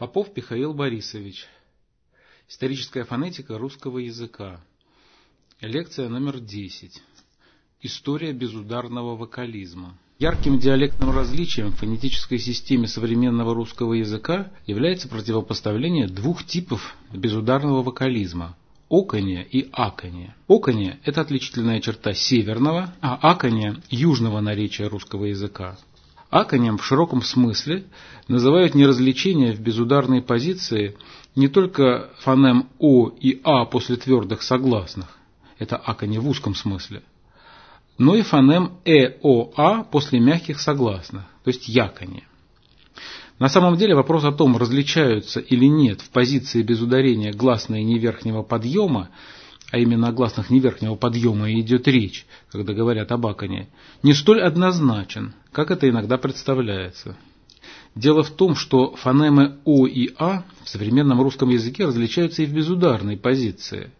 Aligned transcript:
Попов 0.00 0.34
Михаил 0.34 0.72
Борисович. 0.72 1.46
Историческая 2.48 3.04
фонетика 3.04 3.58
русского 3.58 3.98
языка. 3.98 4.62
Лекция 5.60 6.08
номер 6.08 6.40
10. 6.40 7.02
История 7.82 8.32
безударного 8.32 9.14
вокализма. 9.14 9.98
Ярким 10.18 10.58
диалектным 10.58 11.10
различием 11.10 11.72
в 11.72 11.76
фонетической 11.76 12.38
системе 12.38 12.88
современного 12.88 13.54
русского 13.54 13.92
языка 13.92 14.50
является 14.64 15.06
противопоставление 15.06 16.06
двух 16.06 16.46
типов 16.46 16.96
безударного 17.12 17.82
вокализма– 17.82 18.56
оконье 18.88 19.44
и 19.44 19.68
аконье. 19.70 20.34
Оконье– 20.48 20.98
это 21.04 21.20
отличительная 21.20 21.82
черта 21.82 22.14
северного, 22.14 22.94
а 23.02 23.16
аконье– 23.16 23.76
южного 23.90 24.40
наречия 24.40 24.88
русского 24.88 25.26
языка. 25.26 25.76
Аконем 26.30 26.78
в 26.78 26.84
широком 26.84 27.22
смысле 27.22 27.86
называют 28.28 28.76
неразвлечение 28.76 29.52
в 29.52 29.60
безударной 29.60 30.22
позиции 30.22 30.96
не 31.34 31.48
только 31.48 32.10
фонем 32.20 32.68
О 32.78 33.08
и 33.08 33.40
А 33.42 33.64
после 33.64 33.96
твердых 33.96 34.42
согласных, 34.42 35.08
это 35.58 35.76
аконе 35.76 36.20
в 36.20 36.28
узком 36.28 36.54
смысле, 36.54 37.02
но 37.98 38.14
и 38.14 38.22
фонем 38.22 38.74
ЭОА 38.84 39.82
после 39.90 40.20
мягких 40.20 40.60
согласных, 40.60 41.24
то 41.42 41.48
есть 41.50 41.68
яконе. 41.68 42.24
На 43.40 43.48
самом 43.48 43.76
деле 43.76 43.96
вопрос 43.96 44.22
о 44.24 44.32
том, 44.32 44.56
различаются 44.56 45.40
или 45.40 45.64
нет 45.64 46.00
в 46.00 46.10
позиции 46.10 46.62
без 46.62 46.80
ударения 46.80 47.32
гласные 47.32 47.82
неверхнего 47.82 48.42
подъема 48.42 49.08
а 49.70 49.78
именно 49.78 50.08
о 50.08 50.12
гласных 50.12 50.50
неверхнего 50.50 50.96
подъема 50.96 51.52
идет 51.52 51.86
речь, 51.86 52.26
когда 52.50 52.72
говорят 52.72 53.12
об 53.12 53.26
аконе, 53.26 53.68
не 54.02 54.14
столь 54.14 54.42
однозначен, 54.42 55.34
как 55.52 55.70
это 55.70 55.88
иногда 55.88 56.18
представляется. 56.18 57.16
Дело 57.94 58.22
в 58.22 58.30
том, 58.30 58.54
что 58.54 58.94
фонемы 58.96 59.58
О 59.64 59.86
и 59.86 60.12
А 60.18 60.44
в 60.64 60.68
современном 60.68 61.20
русском 61.20 61.48
языке 61.48 61.86
различаются 61.86 62.42
и 62.42 62.46
в 62.46 62.52
безударной 62.52 63.16
позиции. 63.16 63.90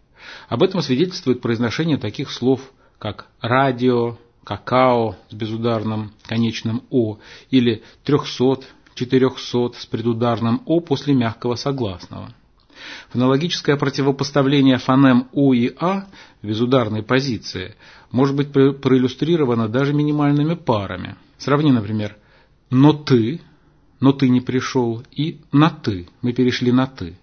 Об 0.47 0.63
этом 0.63 0.81
свидетельствует 0.81 1.41
произношение 1.41 1.97
таких 1.97 2.31
слов, 2.31 2.71
как 2.99 3.27
радио, 3.41 4.17
какао 4.43 5.15
с 5.29 5.33
безударным 5.33 6.11
конечным 6.23 6.83
О 6.89 7.17
или 7.49 7.83
трехсот, 8.03 8.65
четырехсот 8.95 9.75
с 9.75 9.85
предударным 9.85 10.61
О 10.65 10.79
после 10.79 11.13
мягкого 11.13 11.55
согласного. 11.55 12.33
Фонологическое 13.09 13.75
противопоставление 13.75 14.77
фонем 14.77 15.27
У 15.31 15.53
и 15.53 15.73
А 15.79 16.07
безударной 16.41 17.03
позиции 17.03 17.75
может 18.11 18.35
быть 18.35 18.51
проиллюстрировано 18.51 19.67
даже 19.67 19.93
минимальными 19.93 20.55
парами. 20.55 21.15
Сравни, 21.37 21.71
например, 21.71 22.17
«но 22.69 22.93
ты», 22.93 23.41
«но 23.99 24.13
ты 24.13 24.29
не 24.29 24.41
пришел» 24.41 25.03
и 25.11 25.41
«на 25.51 25.69
ты», 25.69 26.07
мы 26.21 26.33
перешли 26.33 26.71
на 26.71 26.87
«ты», 26.87 27.17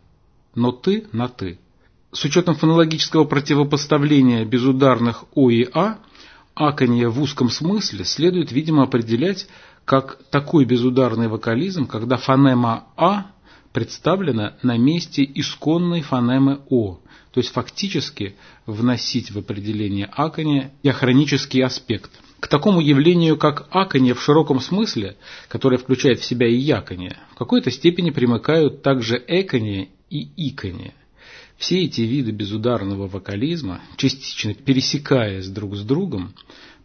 «но 0.54 0.72
ты» 0.72 1.06
на 1.12 1.28
«ты». 1.28 1.58
С 2.12 2.24
учетом 2.24 2.54
фонологического 2.54 3.24
противопоставления 3.24 4.44
безударных 4.44 5.24
О 5.34 5.50
и 5.50 5.68
А, 5.72 5.98
аканье 6.54 7.08
в 7.08 7.20
узком 7.20 7.50
смысле 7.50 8.04
следует, 8.04 8.50
видимо, 8.50 8.84
определять 8.84 9.46
как 9.84 10.18
такой 10.30 10.64
безударный 10.64 11.28
вокализм, 11.28 11.86
когда 11.86 12.16
фонема 12.16 12.84
А 12.96 13.26
представлена 13.78 14.56
на 14.64 14.76
месте 14.76 15.22
исконной 15.22 16.00
фонемы 16.00 16.62
О, 16.68 16.98
то 17.32 17.38
есть 17.38 17.52
фактически 17.52 18.34
вносить 18.66 19.30
в 19.30 19.38
определение 19.38 20.06
акония 20.06 20.72
диахронический 20.82 21.62
аспект. 21.62 22.10
К 22.40 22.48
такому 22.48 22.80
явлению, 22.80 23.36
как 23.36 23.68
аконие 23.70 24.14
в 24.14 24.20
широком 24.20 24.58
смысле, 24.58 25.16
которое 25.46 25.78
включает 25.78 26.18
в 26.18 26.24
себя 26.24 26.48
и 26.48 26.56
яконие, 26.56 27.18
в 27.30 27.36
какой-то 27.36 27.70
степени 27.70 28.10
примыкают 28.10 28.82
также 28.82 29.22
эконие 29.28 29.90
и 30.10 30.28
иконие. 30.48 30.94
Все 31.56 31.84
эти 31.84 32.00
виды 32.00 32.32
безударного 32.32 33.06
вокализма, 33.06 33.80
частично 33.96 34.54
пересекаясь 34.54 35.46
друг 35.46 35.76
с 35.76 35.82
другом, 35.82 36.34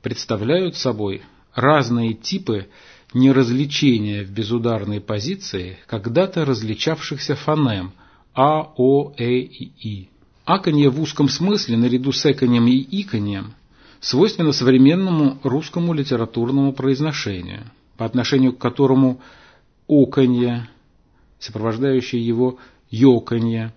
представляют 0.03 0.75
собой 0.75 1.23
разные 1.56 2.13
типы 2.13 2.67
неразвлечения 3.13 4.24
в 4.24 4.31
безударной 4.31 5.01
позиции 5.01 5.78
когда-то 5.88 6.46
различавшихся 6.46 7.35
фонем 7.35 7.94
А, 8.34 8.62
О, 8.78 9.13
Э 9.18 9.25
и 9.40 9.72
И. 9.79 10.09
Аконье 10.46 10.90
в 10.90 11.00
узком 11.01 11.29
смысле, 11.29 11.78
наряду 11.78 12.12
с 12.12 12.25
эконем 12.25 12.68
и 12.68 12.85
иконьем, 13.02 13.53
свойственно 14.02 14.52
современному 14.52 15.40
русскому 15.44 15.94
литературному 15.94 16.73
произношению, 16.73 17.63
по 17.97 18.06
отношению 18.06 18.53
к 18.53 18.57
которому 18.57 19.22
оконье, 19.88 20.68
сопровождающее 21.40 22.25
его 22.25 22.57
ёканье 22.90 23.73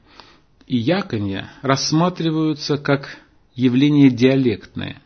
и 0.66 0.76
яконье 0.76 1.48
рассматриваются 1.62 2.78
как 2.78 3.18
явление 3.54 4.10
диалектное, 4.10 5.00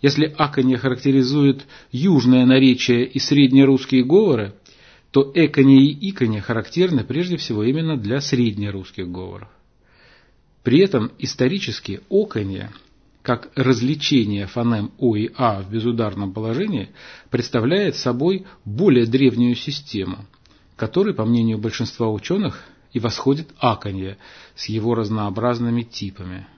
если 0.00 0.32
аконье 0.36 0.78
характеризует 0.78 1.66
южное 1.90 2.46
наречие 2.46 3.04
и 3.04 3.18
среднерусские 3.18 4.04
говоры, 4.04 4.54
то 5.10 5.30
эконье 5.34 5.82
и 5.82 6.10
иконье 6.10 6.40
характерны 6.40 7.02
прежде 7.02 7.36
всего 7.36 7.64
именно 7.64 7.96
для 7.96 8.20
среднерусских 8.20 9.10
говоров. 9.10 9.48
При 10.62 10.80
этом 10.80 11.10
исторически 11.18 12.00
оконье, 12.10 12.70
как 13.22 13.50
развлечение 13.56 14.46
фонем 14.46 14.92
О 14.98 15.16
и 15.16 15.30
А 15.36 15.62
в 15.62 15.70
безударном 15.70 16.32
положении, 16.32 16.90
представляет 17.30 17.96
собой 17.96 18.46
более 18.64 19.06
древнюю 19.06 19.54
систему, 19.54 20.26
которой, 20.76 21.14
по 21.14 21.24
мнению 21.24 21.58
большинства 21.58 22.08
ученых, 22.10 22.62
и 22.92 23.00
восходит 23.00 23.48
аконье 23.58 24.18
с 24.54 24.66
его 24.66 24.94
разнообразными 24.94 25.82
типами– 25.82 26.46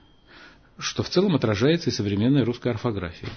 что 0.81 1.03
в 1.03 1.09
целом 1.09 1.35
отражается 1.35 1.89
и 1.89 1.93
современной 1.93 2.43
русской 2.43 2.69
орфографии. 2.71 3.29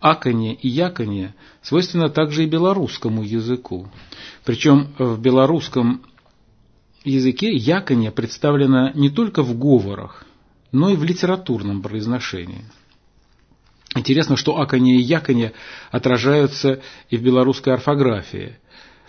Аконье 0.00 0.54
и 0.54 0.68
яконье 0.68 1.34
свойственно 1.62 2.08
также 2.08 2.44
и 2.44 2.48
белорусскому 2.48 3.22
языку. 3.22 3.88
Причем 4.44 4.94
в 4.98 5.18
белорусском 5.20 6.02
языке 7.04 7.52
яконье 7.52 8.10
представлено 8.10 8.90
не 8.94 9.10
только 9.10 9.42
в 9.42 9.58
говорах, 9.58 10.24
но 10.72 10.90
и 10.90 10.96
в 10.96 11.04
литературном 11.04 11.82
произношении. 11.82 12.64
Интересно, 13.94 14.36
что 14.36 14.60
аконье 14.60 14.96
и 14.96 15.00
яконье 15.02 15.52
отражаются 15.90 16.82
и 17.08 17.16
в 17.16 17.22
белорусской 17.22 17.72
орфографии. 17.72 18.58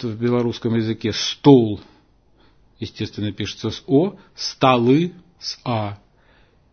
В 0.01 0.15
белорусском 0.15 0.75
языке 0.75 1.11
стол, 1.11 1.81
естественно, 2.79 3.31
пишется 3.31 3.71
с 3.71 3.83
О, 3.87 4.15
столы 4.35 5.13
с 5.39 5.59
А, 5.65 5.97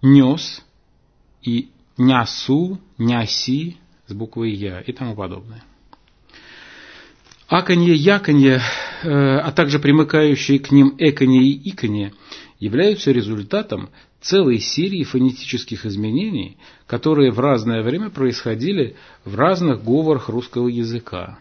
нес 0.04 0.62
и 1.42 1.70
нясу, 1.97 2.78
няси 2.98 3.76
с 4.06 4.12
буквой 4.12 4.53
Я 4.53 4.81
и 4.81 4.92
тому 4.92 5.16
подобное. 5.16 5.65
Аконье, 7.48 7.94
яконье, 7.94 8.60
э, 9.03 9.09
а 9.38 9.53
также 9.53 9.78
примыкающие 9.78 10.59
к 10.59 10.70
ним 10.70 10.94
эконье 10.98 11.43
и 11.43 11.70
иконье 11.70 12.12
являются 12.59 13.12
результатом 13.12 13.91
целой 14.20 14.59
серии 14.59 15.04
фонетических 15.04 15.84
изменений, 15.84 16.56
которые 16.87 17.31
в 17.31 17.41
разное 17.41 17.82
время 17.82 18.09
происходили 18.10 18.97
в 19.25 19.37
разных 19.37 19.84
говорах 19.84 20.28
русского 20.28 20.69
языка. 20.69 21.38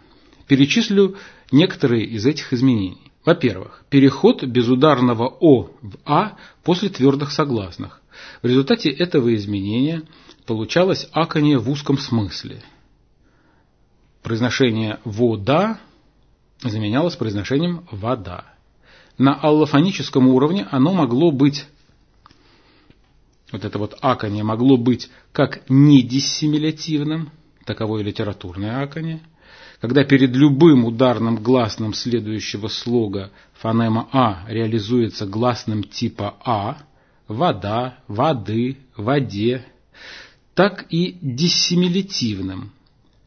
Перечислю 0.47 1.15
некоторые 1.51 2.03
из 2.03 2.25
этих 2.25 2.51
изменений. 2.51 3.11
Во-первых, 3.25 3.85
переход 3.89 4.43
безударного 4.43 5.27
О 5.39 5.69
в 5.81 5.95
А 6.05 6.37
после 6.63 6.89
твердых 6.89 7.31
согласных, 7.31 8.01
в 8.41 8.47
результате 8.47 8.89
этого 8.89 9.33
изменения 9.35 10.03
получалось 10.45 11.07
аконье 11.11 11.57
в 11.57 11.69
узком 11.69 11.97
смысле. 11.97 12.61
Произношение 14.21 14.99
«вода» 15.03 15.79
заменялось 16.61 17.15
произношением 17.15 17.85
«вода». 17.91 18.45
На 19.17 19.35
аллофоническом 19.35 20.27
уровне 20.27 20.67
оно 20.71 20.93
могло 20.93 21.31
быть, 21.31 21.65
вот 23.51 23.63
это 23.63 23.77
вот 23.77 23.95
аконье 24.01 24.43
могло 24.43 24.77
быть 24.77 25.11
как 25.31 25.69
недиссимилятивным, 25.69 27.29
таковое 27.65 28.01
литературное 28.01 28.81
аконье, 28.81 29.21
когда 29.79 30.03
перед 30.03 30.31
любым 30.31 30.85
ударным 30.85 31.35
гласным 31.43 31.93
следующего 31.93 32.69
слога 32.69 33.31
фонема 33.53 34.09
А 34.11 34.45
реализуется 34.47 35.27
гласным 35.27 35.83
типа 35.83 36.35
А– 36.43 36.77
вода, 37.27 37.99
воды, 38.07 38.77
воде, 38.95 39.65
так 40.53 40.85
и 40.89 41.17
диссимилятивным, 41.21 42.71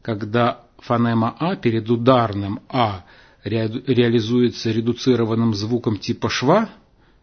когда 0.01 0.63
фонема 0.79 1.35
А 1.39 1.55
перед 1.55 1.89
ударным 1.89 2.61
А 2.69 3.05
реализуется 3.43 4.71
редуцированным 4.71 5.53
звуком 5.53 5.97
типа 5.97 6.29
шва, 6.29 6.69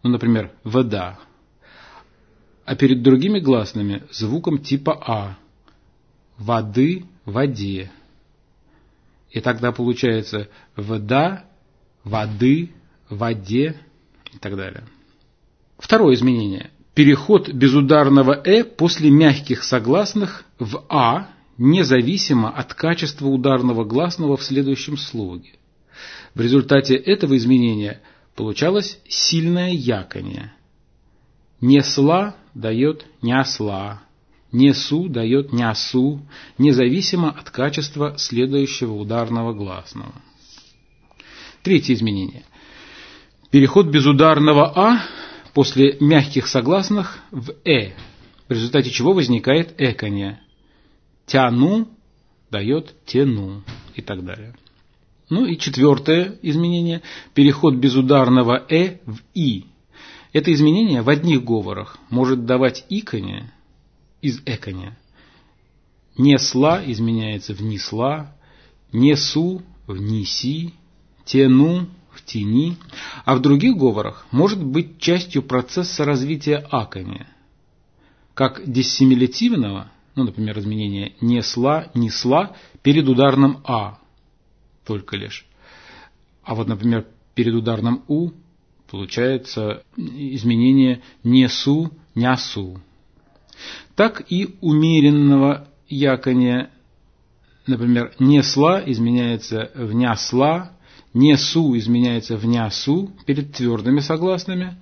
ну, 0.02 0.10
например, 0.10 0.52
вода, 0.64 1.18
а 2.64 2.76
перед 2.76 3.02
другими 3.02 3.40
гласными 3.40 4.02
звуком 4.10 4.58
типа 4.58 5.02
А, 5.06 5.38
воды, 6.38 7.04
воде. 7.24 7.90
И 9.30 9.40
тогда 9.40 9.72
получается 9.72 10.48
вода, 10.76 11.44
воды, 12.04 12.70
воде 13.08 13.76
и 14.32 14.38
так 14.38 14.56
далее. 14.56 14.84
Второе 15.84 16.14
изменение. 16.14 16.70
Переход 16.94 17.50
безударного 17.50 18.40
«э» 18.42 18.64
после 18.64 19.10
мягких 19.10 19.62
согласных 19.62 20.44
в 20.58 20.82
«а» 20.88 21.28
независимо 21.58 22.48
от 22.48 22.72
качества 22.72 23.26
ударного 23.26 23.84
гласного 23.84 24.38
в 24.38 24.42
следующем 24.42 24.96
слоге. 24.96 25.50
В 26.34 26.40
результате 26.40 26.96
этого 26.96 27.36
изменения 27.36 28.00
получалось 28.34 28.98
сильное 29.06 29.72
яконье. 29.72 30.54
«Несла» 31.60 32.34
дает 32.54 33.04
«нясла», 33.20 34.00
«несу» 34.52 35.10
дает 35.10 35.52
«нясу», 35.52 36.26
независимо 36.56 37.28
от 37.28 37.50
качества 37.50 38.14
следующего 38.16 38.94
ударного 38.94 39.52
гласного. 39.52 40.14
Третье 41.62 41.92
изменение. 41.92 42.44
Переход 43.50 43.88
безударного 43.88 44.72
«а» 44.74 45.02
после 45.54 45.96
мягких 46.00 46.48
согласных 46.48 47.20
в 47.30 47.54
«э», 47.64 47.92
в 48.48 48.52
результате 48.52 48.90
чего 48.90 49.12
возникает 49.14 49.74
эконье. 49.78 50.40
«Тяну» 51.26 51.88
дает 52.50 52.94
«тену» 53.06 53.62
и 53.94 54.02
так 54.02 54.24
далее. 54.24 54.54
Ну 55.30 55.46
и 55.46 55.56
четвертое 55.56 56.38
изменение– 56.42 57.00
переход 57.34 57.76
безударного 57.76 58.66
«э» 58.68 58.98
в 59.06 59.20
«и». 59.32 59.64
Это 60.32 60.52
изменение 60.52 61.02
в 61.02 61.08
одних 61.08 61.44
говорах 61.44 61.98
может 62.10 62.44
давать 62.44 62.84
иконе 62.88 63.52
из 64.20 64.42
эконя. 64.44 64.98
«Несла» 66.18 66.82
изменяется 66.84 67.54
в 67.54 67.62
«несла», 67.62 68.36
«несу» 68.92 69.62
в 69.86 69.96
«неси», 69.96 70.74
«тену» 71.24 71.88
в 72.14 72.24
тени, 72.24 72.76
а 73.24 73.34
в 73.34 73.40
других 73.40 73.76
говорах 73.76 74.26
может 74.30 74.62
быть 74.62 74.98
частью 74.98 75.42
процесса 75.42 76.04
развития 76.04 76.56
акония, 76.70 77.28
как 78.34 78.62
диссимилятивного, 78.70 79.90
ну, 80.14 80.24
например, 80.24 80.58
изменение 80.58 81.14
«несла», 81.20 81.88
«несла» 81.94 82.56
перед 82.82 83.08
ударным 83.08 83.58
«а» 83.64 83.98
только 84.84 85.16
лишь. 85.16 85.46
А 86.42 86.54
вот, 86.54 86.68
например, 86.68 87.06
перед 87.34 87.54
ударным 87.54 88.04
«у» 88.08 88.30
получается 88.90 89.82
изменение 89.96 91.02
«несу», 91.22 91.90
«нясу». 92.14 92.80
Так 93.96 94.24
и 94.30 94.56
умеренного 94.60 95.68
якония, 95.88 96.70
например, 97.66 98.14
«несла» 98.18 98.82
изменяется 98.84 99.70
в 99.74 99.92
«нясла», 99.94 100.72
Несу 101.14 101.76
изменяется 101.78 102.36
в 102.36 102.44
нясу 102.44 103.12
перед 103.24 103.52
твердыми 103.52 104.00
согласными, 104.00 104.76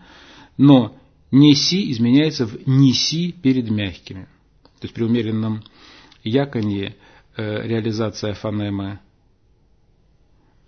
но 0.56 0.96
неси 1.30 1.92
изменяется 1.92 2.46
в 2.46 2.66
неси 2.66 3.32
перед 3.32 3.70
мягкими. 3.70 4.24
То 4.80 4.86
есть 4.86 4.94
при 4.94 5.04
умеренном 5.04 5.62
яконье 6.24 6.96
э, 7.36 7.66
реализация 7.66 8.32
фонемы 8.32 8.98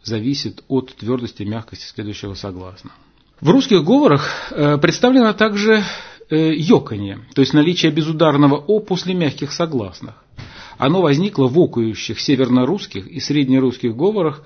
зависит 0.03 0.63
от 0.69 0.95
твердости 0.95 1.43
и 1.43 1.47
мягкости 1.47 1.87
следующего 1.87 2.35
согласного. 2.35 2.95
В 3.41 3.49
русских 3.49 3.83
говорах 3.85 4.53
э, 4.53 4.77
представлено 4.79 5.33
также 5.33 5.83
э, 6.29 6.55
йоканье, 6.55 7.21
то 7.35 7.41
есть 7.41 7.55
наличие 7.55 7.91
безударного 7.91 8.57
«о» 8.57 8.81
после 8.81 9.15
мягких 9.15 9.51
согласных. 9.51 10.24
Оно 10.79 11.03
возникло 11.03 11.47
в 11.47 11.59
окующих 11.59 12.21
северно-русских 12.21 13.06
и 13.06 13.21
среднерусских 13.21 13.94
говорах 13.97 14.43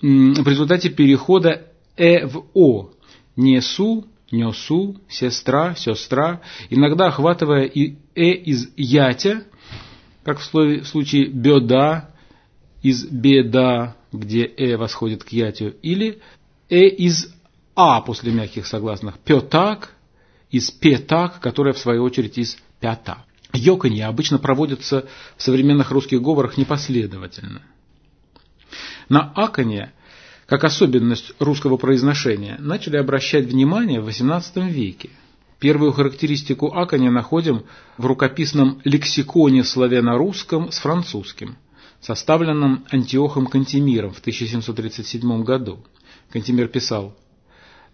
в 0.00 0.48
результате 0.48 0.90
перехода 0.90 1.68
«э» 1.96 2.26
в 2.26 2.44
«о». 2.54 2.90
«Несу», 3.36 4.06
«несу», 4.30 4.96
«сестра», 5.08 5.74
«сестра», 5.74 6.40
иногда 6.70 7.06
охватывая 7.06 7.64
и 7.64 7.96
«э» 8.14 8.32
из 8.32 8.70
«ятя», 8.76 9.44
как 10.24 10.38
в 10.38 10.84
случае 10.84 11.26
«беда», 11.26 12.10
из 12.82 13.04
«беда», 13.04 13.96
где 14.12 14.44
«э» 14.44 14.76
восходит 14.76 15.24
к 15.24 15.28
«ятю», 15.30 15.74
или 15.82 16.20
«э» 16.68 16.80
из 16.86 17.32
«а» 17.74 18.00
после 18.00 18.32
мягких 18.32 18.66
согласных, 18.66 19.18
«петак», 19.18 19.94
из 20.50 20.70
«петак», 20.70 21.40
которая 21.40 21.72
в 21.72 21.78
свою 21.78 22.02
очередь 22.02 22.36
из 22.36 22.58
«пята». 22.80 23.24
Йоканье 23.52 24.06
обычно 24.06 24.38
проводится 24.38 25.06
в 25.36 25.42
современных 25.42 25.90
русских 25.90 26.22
говорах 26.22 26.56
непоследовательно. 26.56 27.62
На 29.08 29.32
аканье, 29.34 29.92
как 30.46 30.64
особенность 30.64 31.32
русского 31.38 31.76
произношения, 31.76 32.56
начали 32.58 32.96
обращать 32.96 33.46
внимание 33.46 34.00
в 34.00 34.08
XVIII 34.08 34.70
веке. 34.70 35.10
Первую 35.58 35.92
характеристику 35.92 36.74
аканья 36.74 37.10
находим 37.10 37.64
в 37.96 38.06
рукописном 38.06 38.80
лексиконе 38.84 39.64
славяно-русском 39.64 40.72
с 40.72 40.78
французским, 40.78 41.56
составленном 42.00 42.84
Антиохом 42.90 43.46
Кантемиром 43.46 44.12
в 44.12 44.20
1737 44.20 45.44
году. 45.44 45.84
Кантемир 46.30 46.68
писал 46.68 47.16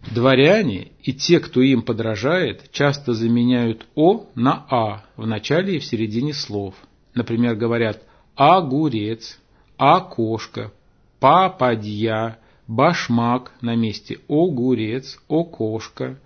Дворяне 0.07 0.93
и 1.03 1.13
те, 1.13 1.41
кто 1.41 1.61
им 1.61 1.83
подражает, 1.83 2.71
часто 2.71 3.15
заменяют 3.15 3.87
«о» 3.95 4.27
на 4.35 4.65
«а» 4.71 5.05
в 5.17 5.27
начале 5.27 5.77
и 5.77 5.79
в 5.81 5.85
середине 5.85 6.33
слов. 6.33 6.75
Например, 7.15 7.57
говорят 7.57 8.03
«огурец», 8.37 9.39
«окошко», 9.77 10.73
«попадья», 11.19 12.39
«башмак» 12.69 13.53
на 13.61 13.75
месте 13.75 14.21
«огурец», 14.29 15.19
«окошко», 15.29 16.19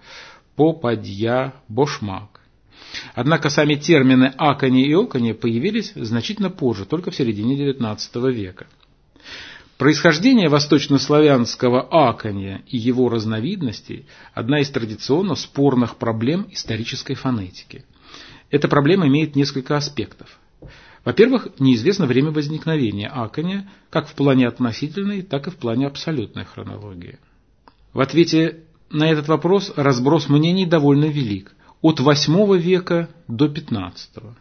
«попадья», 0.55 1.55
«бошмак». 1.69 2.43
Однако 3.15 3.49
сами 3.49 3.75
термины 3.77 4.33
«акони» 4.37 4.87
и 4.87 4.95
«окони» 4.95 5.33
появились 5.33 5.93
значительно 5.95 6.51
позже, 6.51 6.85
только 6.85 7.11
в 7.11 7.17
середине 7.17 7.57
XIX 7.73 8.33
века. 8.33 8.67
Происхождение 9.83 10.49
восточнославянского 10.49 11.81
аканья 11.91 12.63
и 12.69 12.79
его 12.79 13.09
разновидностей– 13.09 14.07
одна 14.33 14.61
из 14.61 14.71
традиционно 14.71 15.35
спорных 15.35 15.97
проблем 15.97 16.47
исторической 16.53 17.15
фонетики. 17.15 17.85
Эта 18.49 18.69
проблема 18.69 19.09
имеет 19.09 19.35
несколько 19.35 19.77
аспектов. 19.77 20.39
Во-первых, 21.05 21.49
неизвестно 21.59 22.07
время 22.07 22.31
возникновения 22.31 23.09
аконя 23.09 23.69
как 23.91 24.07
в 24.07 24.15
плане 24.15 24.47
относительной, 24.47 25.23
так 25.23 25.49
и 25.49 25.51
в 25.51 25.57
плане 25.57 25.89
абсолютной 25.89 26.45
хронологии. 26.45 27.19
В 27.93 27.99
ответе 27.99 28.61
на 28.89 29.11
этот 29.11 29.27
вопрос 29.27 29.73
разброс 29.75 30.29
мнений 30.29 30.65
довольно 30.65 31.07
велик– 31.07 31.57
от 31.83 31.99
VIII 31.99 32.57
века 32.57 33.09
до 33.27 33.47
XV. 33.47 34.37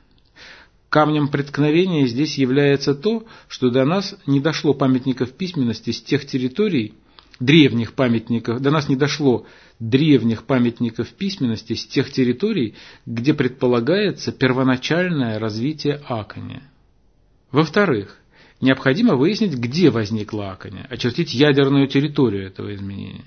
Камнем 0.91 1.29
преткновения 1.29 2.05
здесь 2.05 2.37
является 2.37 2.93
то, 2.93 3.25
что 3.47 3.69
до 3.69 3.85
нас 3.85 4.13
не 4.25 4.41
дошло 4.41 4.73
памятников 4.73 5.31
письменности 5.31 5.91
с 5.91 6.01
тех 6.01 6.25
территорий, 6.25 6.95
древних 7.39 7.93
памятников, 7.93 8.59
до 8.59 8.71
нас 8.71 8.89
не 8.89 8.97
дошло 8.97 9.45
древних 9.79 10.43
памятников 10.43 11.07
письменности 11.13 11.75
с 11.75 11.87
тех 11.87 12.11
территорий, 12.11 12.75
где 13.05 13.33
предполагается 13.33 14.33
первоначальное 14.33 15.39
развитие 15.39 16.01
Аконя. 16.09 16.61
Во-вторых, 17.53 18.17
необходимо 18.59 19.15
выяснить, 19.15 19.53
где 19.53 19.91
возникла 19.91 20.51
Аконя, 20.51 20.87
очертить 20.89 21.33
ядерную 21.33 21.87
территорию 21.87 22.45
этого 22.47 22.75
изменения. 22.75 23.23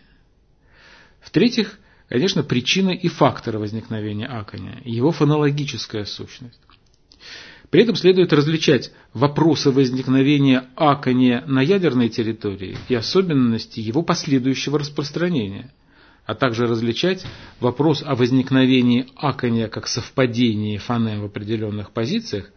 В-третьих, 1.23 1.79
конечно, 2.11 2.43
причины 2.43 2.95
и 2.95 3.09
факторы 3.09 3.59
возникновения 3.59 4.27
Аконя, 4.27 4.83
его 4.85 5.13
фонологическая 5.13 6.05
сущность. 6.05 6.61
При 7.75 7.83
этом 7.83 7.97
следует 7.97 8.33
различать 8.33 8.93
вопросы 9.15 9.73
возникновения 9.73 10.67
акония 10.77 11.43
на 11.49 11.61
ядерной 11.61 12.09
территории 12.09 12.79
и 12.89 12.95
особенности 12.95 13.81
его 13.81 14.05
последующего 14.05 14.79
распространения, 14.79 15.73
а 16.25 16.37
также 16.37 16.69
различать 16.69 17.27
вопрос 17.59 18.05
о 18.07 18.15
возникновении 18.15 19.09
акония 19.17 19.67
как 19.67 19.89
совпадении 19.89 20.79
фонем 20.79 21.23
в 21.23 21.25
определенных 21.25 21.91
позициях 21.91 22.49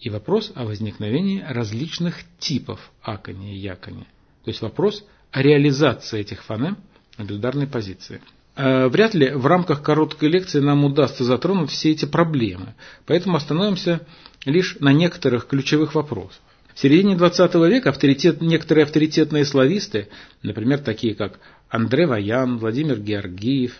и 0.00 0.10
вопрос 0.10 0.52
о 0.54 0.66
возникновении 0.66 1.42
различных 1.48 2.16
типов 2.38 2.90
акония 3.00 3.54
и 3.54 3.58
якония, 3.58 4.06
то 4.44 4.50
есть 4.50 4.60
вопрос 4.60 5.02
о 5.32 5.40
реализации 5.40 6.20
этих 6.20 6.44
фонем 6.44 6.76
на 7.16 7.24
безударной 7.24 7.68
позиции. 7.68 8.20
Э, 8.54 8.88
вряд 8.88 9.14
ли 9.14 9.30
в 9.30 9.46
рамках 9.46 9.82
короткой 9.82 10.28
лекции 10.30 10.58
нам 10.58 10.84
удастся 10.84 11.22
затронуть 11.24 11.70
все 11.70 11.92
эти 11.92 12.04
проблемы, 12.04 12.74
поэтому 13.06 13.36
остановимся 13.36 14.04
лишь 14.48 14.76
на 14.80 14.92
некоторых 14.92 15.46
ключевых 15.46 15.94
вопросах. 15.94 16.40
В 16.74 16.80
середине 16.80 17.14
XX 17.14 17.68
века 17.68 17.90
авторитет, 17.90 18.40
некоторые 18.40 18.84
авторитетные 18.84 19.44
слависты, 19.44 20.08
например, 20.42 20.78
такие 20.78 21.14
как 21.14 21.40
Андре 21.68 22.06
Ваян, 22.06 22.58
Владимир 22.58 23.00
Георгиев, 23.00 23.76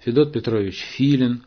Федот 0.00 0.32
Петрович 0.32 0.80
Филин 0.80 1.42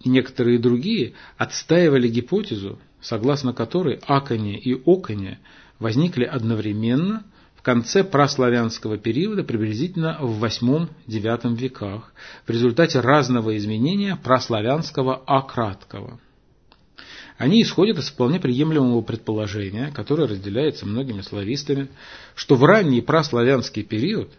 и 0.00 0.08
некоторые 0.08 0.58
другие, 0.58 1.14
отстаивали 1.36 2.08
гипотезу, 2.08 2.78
согласно 3.00 3.52
которой 3.52 4.00
аконе 4.06 4.58
и 4.58 4.80
оконе 4.86 5.40
возникли 5.78 6.24
одновременно 6.24 7.24
в 7.56 7.62
конце 7.62 8.04
праславянского 8.04 8.96
периода, 8.96 9.42
приблизительно 9.42 10.16
в 10.20 10.42
VIII-IX 10.42 11.56
веках, 11.56 12.14
в 12.46 12.50
результате 12.50 13.00
разного 13.00 13.56
изменения 13.56 14.16
праславянского 14.16 15.22
а. 15.26 16.20
Они 17.40 17.62
исходят 17.62 17.96
из 17.96 18.10
вполне 18.10 18.38
приемлемого 18.38 19.00
предположения, 19.00 19.90
которое 19.96 20.28
разделяется 20.28 20.84
многими 20.84 21.22
славистами, 21.22 21.88
что 22.34 22.54
в 22.54 22.62
ранний 22.64 23.00
праславянский 23.00 23.82
период 23.82 24.30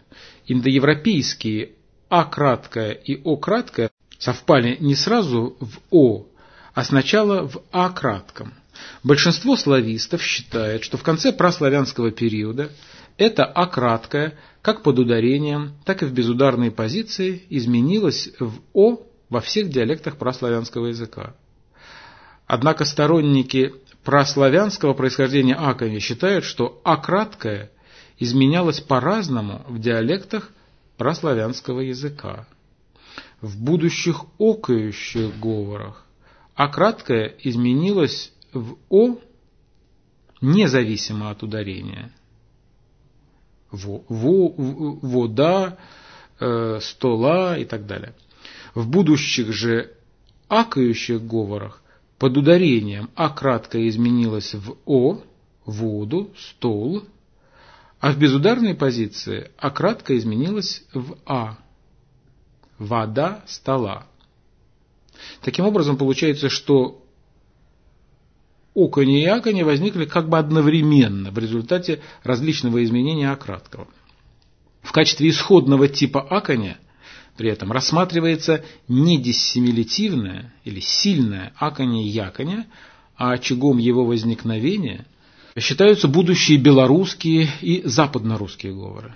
индоевропейские 0.46 1.72
а 2.08 2.24
краткое 2.24 2.92
и 2.92 3.20
о 3.24 3.36
краткое 3.36 3.90
совпали 4.20 4.76
не 4.78 4.94
сразу 4.94 5.56
в 5.58 5.80
о, 5.90 6.26
а 6.74 6.84
сначала 6.84 7.48
в 7.48 7.64
а 7.72 7.90
кратком. 7.90 8.54
Большинство 9.02 9.56
славистов 9.56 10.22
считает, 10.22 10.84
что 10.84 10.96
в 10.96 11.02
конце 11.02 11.32
праславянского 11.32 12.12
периода 12.12 12.70
это 13.16 13.44
«а» 13.44 13.66
краткое, 13.66 14.38
как 14.62 14.84
под 14.84 15.00
ударением, 15.00 15.72
так 15.84 16.04
и 16.04 16.06
в 16.06 16.12
безударной 16.12 16.70
позиции, 16.70 17.42
изменилось 17.50 18.30
в 18.38 18.60
«о» 18.72 19.02
во 19.28 19.40
всех 19.40 19.70
диалектах 19.70 20.18
праславянского 20.18 20.86
языка. 20.86 21.34
Однако 22.46 22.84
сторонники 22.84 23.74
праславянского 24.04 24.94
происхождения 24.94 25.54
акони 25.54 25.98
считают, 25.98 26.44
что 26.44 26.80
«а» 26.84 26.96
краткое 26.96 27.70
изменялось 28.18 28.80
по-разному 28.80 29.64
в 29.68 29.78
диалектах 29.78 30.50
праславянского 30.96 31.80
языка. 31.80 32.46
В 33.40 33.62
будущих 33.62 34.24
окающих 34.38 35.38
говорах 35.38 36.04
«а» 36.54 36.68
краткое 36.68 37.34
изменилось 37.42 38.32
в 38.52 38.76
«о» 38.90 39.18
независимо 40.40 41.30
от 41.30 41.42
ударения– 41.42 42.12
вода, 43.72 45.78
э, 46.38 46.78
стола 46.80 47.58
и 47.58 47.64
так 47.64 47.86
далее. 47.86 48.14
В 48.74 48.88
будущих 48.88 49.52
же 49.52 49.92
акающих 50.48 51.24
говорах 51.24 51.81
под 52.22 52.36
ударением 52.36 53.10
а 53.16 53.30
кратко 53.30 53.88
изменилось 53.88 54.54
в 54.54 54.76
о, 54.86 55.22
воду, 55.64 56.30
стол, 56.38 57.02
а 57.98 58.12
в 58.12 58.16
безударной 58.16 58.76
позиции 58.76 59.50
а 59.58 59.70
кратко 59.70 60.16
изменилось 60.16 60.84
в 60.94 61.16
а, 61.26 61.58
вода, 62.78 63.42
стола. 63.48 64.06
Таким 65.40 65.64
образом, 65.64 65.96
получается, 65.96 66.48
что 66.48 67.04
окони 68.72 69.22
и 69.22 69.26
акони 69.26 69.64
возникли 69.64 70.04
как 70.04 70.28
бы 70.28 70.38
одновременно 70.38 71.32
в 71.32 71.38
результате 71.38 72.02
различного 72.22 72.84
изменения 72.84 73.32
ократкова. 73.32 73.88
В 74.80 74.92
качестве 74.92 75.28
исходного 75.28 75.88
типа 75.88 76.20
аконя 76.20 76.78
при 77.36 77.48
этом 77.48 77.72
рассматривается 77.72 78.64
не 78.88 79.18
диссимилятивное 79.18 80.52
или 80.64 80.80
сильное 80.80 81.52
яконя, 81.60 82.66
а 83.16 83.32
очагом 83.32 83.78
его 83.78 84.04
возникновения 84.04 85.06
считаются 85.58 86.08
будущие 86.08 86.58
белорусские 86.58 87.48
и 87.60 87.82
западнорусские 87.84 88.72
говоры. 88.72 89.14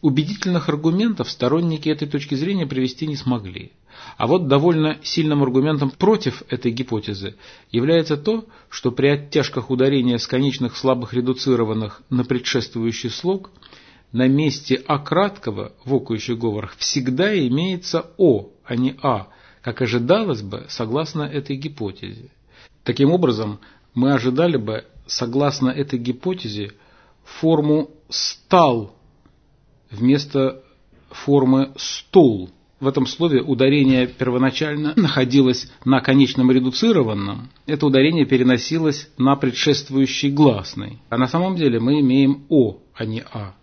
Убедительных 0.00 0.68
аргументов 0.68 1.30
сторонники 1.30 1.88
этой 1.88 2.06
точки 2.06 2.34
зрения 2.34 2.66
привести 2.66 3.06
не 3.06 3.16
смогли. 3.16 3.72
А 4.16 4.28
вот 4.28 4.46
довольно 4.46 4.98
сильным 5.02 5.42
аргументом 5.42 5.90
против 5.90 6.44
этой 6.48 6.70
гипотезы 6.70 7.34
является 7.72 8.16
то, 8.16 8.46
что 8.68 8.92
при 8.92 9.08
оттяжках 9.08 9.70
ударения 9.70 10.18
с 10.18 10.26
конечных 10.26 10.76
слабых 10.76 11.14
редуцированных 11.14 12.02
на 12.08 12.24
предшествующий 12.24 13.10
слог 13.10 13.50
на 14.12 14.26
месте 14.26 14.82
А 14.86 14.98
краткого 14.98 15.72
в 15.84 15.94
окующих 15.94 16.38
говорах 16.38 16.76
всегда 16.76 17.36
имеется 17.46 18.06
О, 18.16 18.48
а 18.64 18.76
не 18.76 18.96
А, 19.02 19.28
как 19.62 19.82
ожидалось 19.82 20.42
бы 20.42 20.66
согласно 20.68 21.22
этой 21.22 21.56
гипотезе. 21.56 22.30
Таким 22.84 23.10
образом, 23.10 23.60
мы 23.94 24.12
ожидали 24.12 24.56
бы, 24.56 24.84
согласно 25.06 25.68
этой 25.68 25.98
гипотезе, 25.98 26.72
форму 27.24 27.90
«стал» 28.08 28.94
вместо 29.90 30.62
формы 31.10 31.72
«стул», 31.76 32.50
в 32.80 32.86
этом 32.86 33.06
слове 33.06 33.42
ударение 33.42 34.06
первоначально 34.06 34.92
находилось 34.94 35.70
на 35.84 36.00
конечном 36.00 36.52
редуцированном, 36.52 37.50
это 37.66 37.86
ударение 37.86 38.24
переносилось 38.24 39.10
на 39.18 39.34
предшествующий 39.34 40.30
гласный. 40.30 40.98
А 41.08 41.18
на 41.18 41.26
самом 41.26 41.56
деле 41.56 41.80
мы 41.80 42.00
имеем 42.00 42.46
О, 42.48 42.78
а 42.94 43.04
не 43.04 43.24
А. 43.32 43.54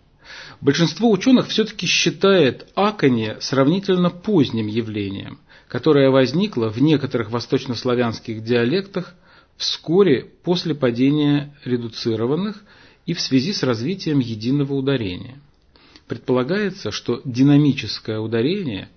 Большинство 0.60 1.10
ученых 1.10 1.48
все-таки 1.48 1.86
считает 1.86 2.66
аконье 2.74 3.38
сравнительно 3.40 4.10
поздним 4.10 4.66
явлением, 4.66 5.38
которое 5.68 6.10
возникло 6.10 6.70
в 6.70 6.80
некоторых 6.80 7.30
восточнославянских 7.30 8.42
диалектах 8.42 9.14
вскоре 9.56 10.30
после 10.42 10.74
падения 10.74 11.54
редуцированных 11.64 12.62
и 13.06 13.14
в 13.14 13.20
связи 13.20 13.52
с 13.52 13.62
развитием 13.62 14.18
единого 14.18 14.74
ударения. 14.74 15.40
Предполагается, 16.08 16.90
что 16.90 17.20
динамическое 17.24 18.18
ударение 18.18 18.88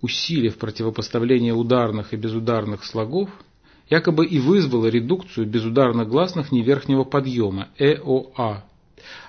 усилив 0.00 0.56
противопоставление 0.56 1.54
ударных 1.54 2.12
и 2.12 2.16
безударных 2.16 2.84
слогов, 2.84 3.30
якобы 3.88 4.26
и 4.26 4.38
вызвало 4.38 4.86
редукцию 4.86 5.46
безударных 5.46 6.08
гласных 6.08 6.52
неверхнего 6.52 7.04
подъема 7.04 7.68
ЭОА, 7.78 8.64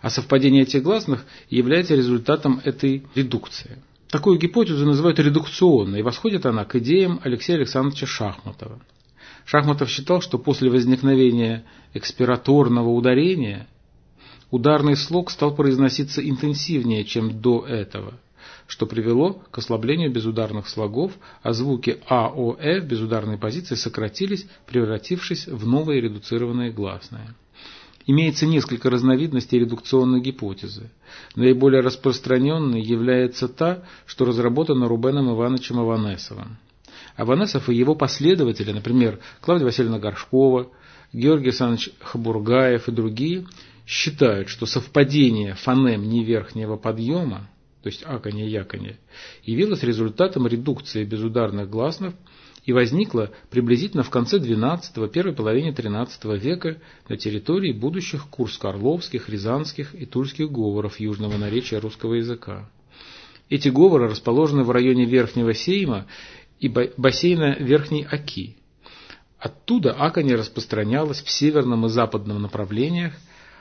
а 0.02 0.10
совпадение 0.10 0.64
этих 0.64 0.84
гласных 0.84 1.26
является 1.50 1.96
результатом 1.96 2.62
этой 2.64 3.04
редукции. 3.16 3.78
Такую 4.10 4.40
гипотезу 4.40 4.86
называют 4.86 5.20
редукционной, 5.20 6.00
и 6.00 6.04
восходит 6.04 6.46
она 6.46 6.64
к 6.66 6.76
идеям 6.76 7.20
Алексея 7.24 7.58
Александровича 7.58 8.06
Шахматова. 8.06 8.80
Шахматов 9.46 9.90
считал, 9.90 10.22
что 10.22 10.38
после 10.38 10.70
возникновения 10.70 11.66
экспираторного 11.94 12.90
ударения 12.90 13.68
ударный 14.52 14.96
слог 14.96 15.30
стал 15.32 15.56
произноситься 15.56 16.28
интенсивнее, 16.28 17.04
чем 17.04 17.42
до 17.42 17.66
этого– 17.66 18.14
что 18.68 18.86
привело 18.86 19.42
к 19.50 19.58
ослаблению 19.58 20.12
безударных 20.12 20.68
слогов, 20.68 21.14
а 21.42 21.54
звуки 21.54 22.00
А, 22.08 22.28
О, 22.28 22.56
Э 22.60 22.82
в 22.82 22.86
безударной 22.86 23.38
позиции 23.38 23.76
сократились, 23.76 24.46
превратившись 24.66 25.48
в 25.48 25.66
новые 25.66 26.02
редуцированные 26.02 26.72
гласные. 26.72 27.34
Имеется 28.10 28.46
несколько 28.46 28.90
разновидностей 28.90 29.60
редукционной 29.60 30.22
гипотезы. 30.22 30.90
Наиболее 31.36 31.82
распространенной 31.82 32.82
является 32.82 33.50
та, 33.50 33.84
что 34.06 34.24
разработана 34.24 34.88
Рубеном 34.88 35.30
Ивановичем 35.36 35.80
Аванесовым. 35.80 36.58
Аванесов 37.18 37.70
и 37.70 37.76
его 37.76 37.96
последователи, 37.96 38.72
например, 38.72 39.20
Клавдия 39.42 39.66
Васильевна 39.66 40.00
Горшкова, 40.00 40.70
Георгий 41.12 41.50
Александрович 41.50 41.90
Хабургаев 42.00 42.88
и 42.88 42.92
другие, 42.92 43.46
считают, 43.86 44.48
что 44.48 44.66
совпадение 44.66 45.56
фонем 45.56 46.08
неверхнего 46.08 46.78
подъема 46.78 47.50
то 47.88 47.90
есть 47.90 48.04
аканье, 48.06 48.46
яконье, 48.46 48.98
явилось 49.44 49.82
результатом 49.82 50.46
редукции 50.46 51.06
безударных 51.06 51.70
гласных 51.70 52.16
и 52.68 52.74
возникла 52.74 53.32
приблизительно 53.50 54.04
в 54.04 54.10
конце 54.10 54.38
XII– 54.38 55.10
первой 55.14 55.34
половине 55.34 55.72
XIII 55.72 56.38
века 56.38 56.78
на 57.08 57.16
территории 57.16 57.72
будущих 57.72 58.28
курско-орловских, 58.30 59.30
рязанских 59.30 59.96
и 59.96 60.06
тульских 60.06 60.52
говоров 60.52 61.00
южного 61.00 61.38
наречия 61.38 61.80
русского 61.80 62.16
языка. 62.16 62.70
Эти 63.50 63.70
говоры 63.70 64.10
расположены 64.10 64.64
в 64.64 64.72
районе 64.72 65.06
Верхнего 65.06 65.54
Сейма 65.54 66.08
и 66.60 66.68
бассейна 66.68 67.56
Верхней 67.58 68.04
Оки. 68.04 68.58
Оттуда 69.40 69.94
аконье 69.94 70.36
распространялось 70.36 71.22
в 71.22 71.30
северном 71.30 71.86
и 71.86 71.90
западном 71.90 72.42
направлениях 72.42 73.14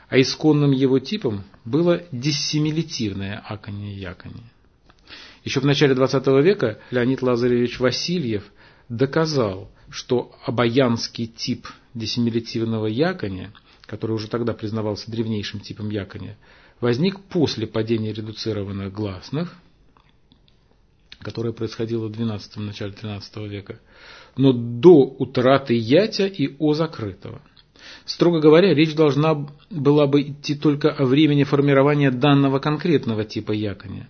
а 0.08 0.20
исконным 0.20 0.70
его 0.70 1.00
типом 1.00 1.42
было 1.64 2.02
диссимилятивное 2.12 3.42
аконье-яконье. 3.44 4.44
Еще 5.42 5.60
в 5.60 5.64
начале 5.64 5.94
XX 5.94 6.42
века 6.42 6.78
Леонид 6.92 7.22
Лазаревич 7.22 7.80
Васильев 7.80 8.44
доказал, 8.88 9.70
что 9.90 10.34
обаянский 10.44 11.26
тип 11.26 11.66
диссимилятивного 11.94 12.86
яконя, 12.86 13.52
который 13.86 14.12
уже 14.12 14.28
тогда 14.28 14.52
признавался 14.52 15.10
древнейшим 15.10 15.60
типом 15.60 15.90
яконя, 15.90 16.36
возник 16.80 17.20
после 17.20 17.66
падения 17.66 18.12
редуцированных 18.12 18.92
гласных, 18.92 19.54
которое 21.20 21.52
происходило 21.52 22.08
в 22.08 22.12
XII 22.12 22.60
начале 22.60 22.92
XIII 22.92 23.48
века, 23.48 23.80
но 24.36 24.52
до 24.52 25.04
утраты 25.04 25.74
ятя 25.74 26.26
и 26.26 26.56
о 26.58 26.74
закрытого– 26.74 27.40
Строго 28.04 28.40
говоря, 28.40 28.74
речь 28.74 28.94
должна 28.94 29.46
была 29.70 30.06
бы 30.06 30.22
идти 30.22 30.54
только 30.54 30.90
о 30.90 31.04
времени 31.04 31.44
формирования 31.44 32.10
данного 32.10 32.58
конкретного 32.58 33.24
типа 33.24 33.52
яконя. 33.52 34.08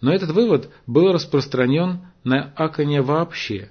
Но 0.00 0.12
этот 0.12 0.30
вывод 0.30 0.70
был 0.86 1.12
распространен 1.12 2.00
на 2.24 2.52
аконя 2.56 3.02
вообще, 3.02 3.70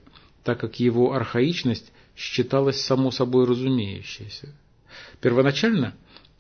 так 0.50 0.62
как 0.62 0.80
его 0.80 1.14
архаичность 1.14 1.92
считалась 2.18 2.82
само 2.82 3.12
собой 3.12 3.46
разумеющейся. 3.46 4.50
Первоначально 5.22 5.94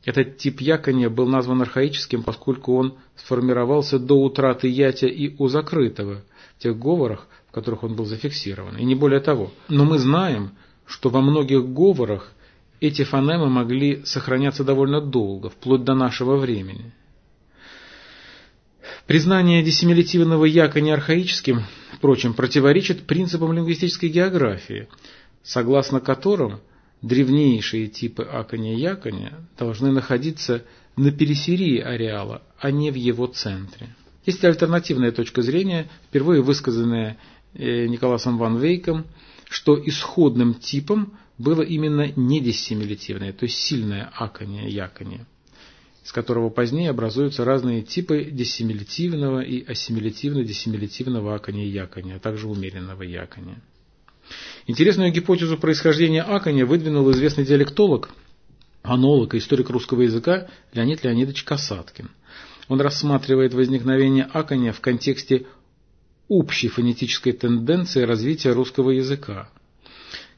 Этот 0.04 0.38
тип 0.38 0.62
якония 0.62 1.10
был 1.10 1.28
назван 1.28 1.62
архаическим, 1.62 2.24
поскольку 2.24 2.75
он 2.75 2.98
сформировался 3.16 4.00
до 4.00 4.16
утраты 4.16 4.68
ятя 4.68 5.06
и 5.06 5.36
у 5.38 5.48
закрытого 5.48 6.24
в 6.58 6.63
тех 6.63 6.75
говорах, 6.80 7.28
в 7.50 7.51
которых 7.51 7.84
он 7.84 7.96
был 7.96 8.06
зафиксирован, 8.06 8.78
и 8.78 8.84
не 8.84 8.96
более 8.96 9.20
того. 9.20 9.51
Но 9.68 9.86
мы 9.86 10.00
знаем, 10.00 10.54
что 10.88 11.10
во 11.10 11.22
многих 11.22 11.72
говорах 11.72 12.32
эти 12.80 13.04
фонемы 13.04 13.48
могли 13.48 14.04
сохраняться 14.06 14.63
довольно 14.63 15.01
долго, 15.01 15.51
вплоть 15.51 15.84
до 15.84 15.94
нашего 15.94 16.36
времени. 16.36 16.94
Признание 19.06 19.62
диссимилятивного 19.62 20.46
яконя 20.46 20.96
архаическим, 20.96 21.62
впрочем, 22.00 22.34
противоречит 22.34 23.06
принципам 23.06 23.51
лингвистической 23.51 24.08
географии, 24.08 24.88
согласно 25.44 26.00
которым 26.00 26.62
древнейшие 27.01 27.88
типы 27.88 28.24
аконя-яконя 28.24 29.34
должны 29.58 29.91
находиться 29.91 30.63
на 30.96 31.12
периферии 31.12 31.79
ареала, 31.79 32.41
а 32.58 32.72
не 32.72 32.89
в 32.91 32.96
его 32.96 33.27
центре. 33.27 33.94
Есть 34.25 34.44
альтернативная 34.46 35.12
точка 35.12 35.41
зрения, 35.41 35.89
впервые 36.08 36.41
высказанная 36.41 37.18
э, 37.53 37.88
Николасом 37.88 38.38
Ван 38.38 38.58
Вейком, 38.58 39.06
что 39.50 39.77
исходным 39.77 40.53
типом 40.53 41.18
было 41.38 41.62
именно 41.62 42.12
недиссимилятивное, 42.15 43.34
то 43.34 43.44
есть 43.44 43.58
сильное 43.58 44.10
аконие-яконие, 44.15 45.25
из 46.10 46.12
которого 46.12 46.50
позднее 46.50 46.89
образуются 46.89 47.46
разные 47.46 47.84
типы 47.84 48.24
диссимилятивного 48.24 49.42
и 49.42 49.63
ассимилятивно-диссимилятивного 49.63 51.36
акония-якония, 51.36 52.16
а 52.16 52.20
также 52.20 52.48
умеренного 52.48 53.04
якония. 53.04 53.62
Интересную 54.66 55.12
гипотезу 55.12 55.56
происхождения 55.60 56.24
акония 56.24 56.66
выдвинул 56.66 57.12
известный 57.12 57.46
диалектолог, 57.46 58.10
анолог 58.82 59.36
и 59.36 59.38
историк 59.38 59.70
русского 59.70 60.01
языка 60.01 60.48
Леонид 60.74 61.04
Леонидович 61.04 61.44
Касаткин. 61.44 62.10
Он 62.70 62.82
рассматривает 62.82 63.54
возникновение 63.54 64.24
акония 64.24 64.74
в 64.74 64.82
контексте 64.82 65.46
общей 66.28 66.70
фонетической 66.70 67.34
тенденции 67.34 68.01
развития 68.01 68.54
русского 68.54 68.89
языка. 68.89 69.48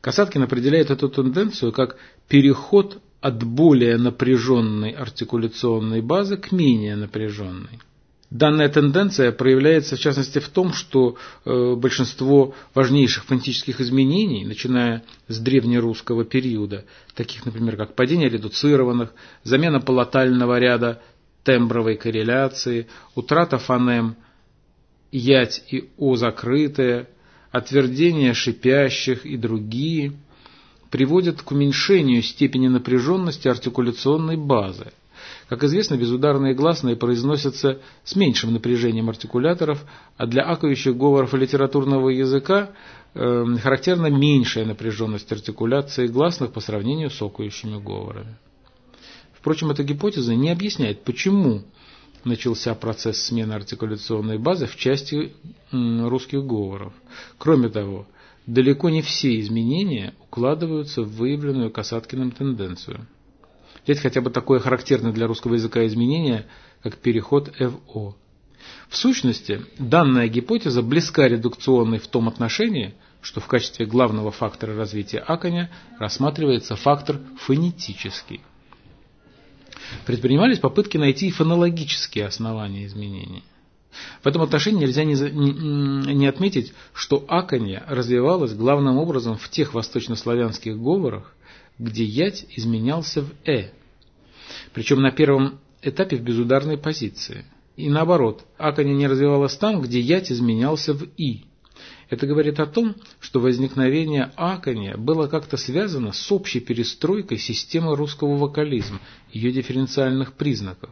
Касаткин 0.01 0.43
определяет 0.43 0.91
эту 0.91 1.07
тенденцию 1.07 1.71
как 1.71 1.95
переход 2.27 3.01
от 3.21 3.43
более 3.43 3.97
напряженной 3.97 4.91
артикуляционной 4.91 6.01
базы 6.01 6.37
к 6.37 6.51
менее 6.51 6.95
напряженной. 6.95 7.79
Данная 8.31 8.69
тенденция 8.69 9.31
проявляется 9.33 9.97
в 9.97 9.99
частности 9.99 10.39
в 10.39 10.47
том, 10.47 10.71
что 10.73 11.17
э, 11.45 11.75
большинство 11.75 12.55
важнейших 12.73 13.25
фонетических 13.25 13.81
изменений, 13.81 14.45
начиная 14.45 15.03
с 15.27 15.37
древнерусского 15.37 16.23
периода, 16.23 16.85
таких, 17.13 17.45
например, 17.45 17.75
как 17.75 17.93
падение 17.93 18.29
редуцированных, 18.29 19.13
замена 19.43 19.81
полотального 19.81 20.57
ряда 20.59 21.01
тембровой 21.43 21.97
корреляции, 21.97 22.87
утрата 23.15 23.57
фонем 23.57 24.15
ять 25.11 25.63
и 25.69 25.89
о 25.97 26.15
закрытые, 26.15 27.09
отвердение 27.51 28.33
шипящих 28.33 29.25
и 29.25 29.35
другие, 29.35 30.13
приводят 30.91 31.41
к 31.41 31.51
уменьшению 31.51 32.21
степени 32.21 32.67
напряженности 32.67 33.47
артикуляционной 33.47 34.37
базы– 34.37 34.91
как 35.51 35.65
известно, 35.65 35.95
безударные 35.97 36.53
гласные 36.53 36.95
произносятся 36.95 37.79
с 38.05 38.15
меньшим 38.15 38.53
напряжением 38.53 39.09
артикуляторов, 39.09 39.83
а 40.15 40.25
для 40.25 40.43
акающих 40.43 40.95
говоров 40.95 41.33
литературного 41.33 42.07
языка 42.07 42.71
э, 43.13 43.45
характерна 43.61 44.07
меньшая 44.07 44.65
напряженность 44.65 45.29
артикуляции 45.29 46.07
гласных 46.07 46.53
по 46.53 46.61
сравнению 46.61 47.09
с 47.09 47.21
окающими 47.21 47.83
говорами. 47.83 48.37
Впрочем, 49.33 49.71
эта 49.71 49.83
гипотеза 49.83 50.35
не 50.35 50.49
объясняет, 50.49 51.03
почему 51.03 51.63
начался 52.23 52.73
процесс 52.73 53.17
смены 53.21 53.51
артикуляционной 53.51 54.37
базы 54.37 54.67
в 54.67 54.77
части 54.77 55.33
русских 55.73 56.45
говоров. 56.45 56.93
Кроме 57.37 57.67
того, 57.67 58.07
далеко 58.45 58.89
не 58.89 59.01
все 59.01 59.39
изменения 59.39 60.13
укладываются 60.21 61.01
в 61.03 61.11
выявленную 61.15 61.71
Касаткиным 61.71 62.31
тенденцию. 62.31 63.07
Взять 63.85 63.99
хотя 63.99 64.21
бы 64.21 64.29
такое 64.29 64.59
характерное 64.59 65.11
для 65.11 65.27
русского 65.27 65.55
языка 65.55 65.85
изменение, 65.85 66.45
как 66.83 66.97
переход 66.97 67.51
ФО. 67.55 68.15
В 68.89 68.97
сущности, 68.97 69.61
данная 69.79 70.27
гипотеза 70.27 70.81
близка 70.83 71.27
редукционной 71.27 71.99
в 71.99 72.07
том 72.07 72.27
отношении, 72.27 72.93
что 73.21 73.39
в 73.39 73.47
качестве 73.47 73.85
главного 73.85 74.31
фактора 74.31 74.75
развития 74.75 75.19
аконя 75.19 75.71
рассматривается 75.99 76.75
фактор 76.75 77.19
фонетический. 77.39 78.41
Предпринимались 80.05 80.59
попытки 80.59 80.97
найти 80.97 81.31
фонологические 81.31 82.25
основания 82.25 82.85
изменений. 82.85 83.43
В 84.23 84.27
этом 84.27 84.41
отношении 84.41 84.81
нельзя 84.81 85.03
не, 85.03 86.27
отметить, 86.27 86.73
что 86.93 87.25
аконье 87.27 87.83
развивалось 87.87 88.53
главным 88.53 88.97
образом 88.97 89.37
в 89.37 89.49
тех 89.49 89.73
восточнославянских 89.73 90.77
говорах, 90.79 91.35
где 91.77 92.03
ять 92.03 92.45
изменялся 92.55 93.21
в 93.21 93.31
«э», 93.45 93.71
причем 94.73 95.01
на 95.01 95.11
первом 95.11 95.59
этапе 95.81 96.17
в 96.17 96.21
безударной 96.21 96.77
позиции. 96.77 97.45
И 97.75 97.89
наоборот, 97.89 98.45
аконя 98.57 98.93
не 98.93 99.07
развивалась 99.07 99.55
там, 99.55 99.81
где 99.81 99.99
ять 99.99 100.31
изменялся 100.31 100.93
в 100.93 101.03
«и». 101.17 101.45
Это 102.09 102.27
говорит 102.27 102.59
о 102.59 102.65
том, 102.65 102.95
что 103.21 103.39
возникновение 103.39 104.31
акония 104.35 104.97
было 104.97 105.27
как-то 105.27 105.55
связано 105.55 106.11
с 106.11 106.31
общей 106.31 106.59
перестройкой 106.59 107.37
системы 107.37 107.95
русского 107.95 108.37
вокализма, 108.37 108.99
ее 109.31 109.51
дифференциальных 109.51 110.33
признаков. 110.33 110.89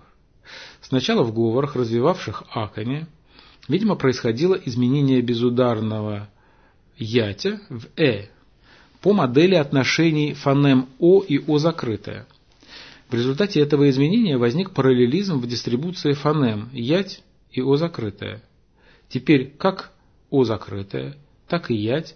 Сначала 0.89 1.23
в 1.23 1.31
говорах, 1.31 1.75
развивавших 1.75 2.43
акония, 2.51 3.07
видимо, 3.67 3.95
происходило 3.95 4.55
изменение 4.55 5.21
безударного 5.21 6.29
ятя 6.97 7.61
в 7.69 7.85
«э», 7.95 8.29
по 8.99 9.13
модели 9.13 9.53
отношений 9.53 10.33
фонем 10.33 10.89
О 10.99 11.21
и 11.21 11.37
О 11.47 11.59
закрытое. 11.59 12.27
В 13.07 13.13
результате 13.13 13.61
этого 13.61 13.87
изменения 13.89 14.37
возник 14.37 14.71
параллелизм 14.71 15.39
в 15.39 15.47
дистрибуции 15.47 16.13
фонем 16.13 16.69
ять 16.73 17.23
и 17.51 17.61
О 17.61 17.75
закрытое. 17.75 18.41
Теперь 19.09 19.53
как 19.57 19.91
О 20.31 20.43
закрытое, 20.43 21.17
так 21.47 21.69
и 21.69 21.75
ять 21.75 22.15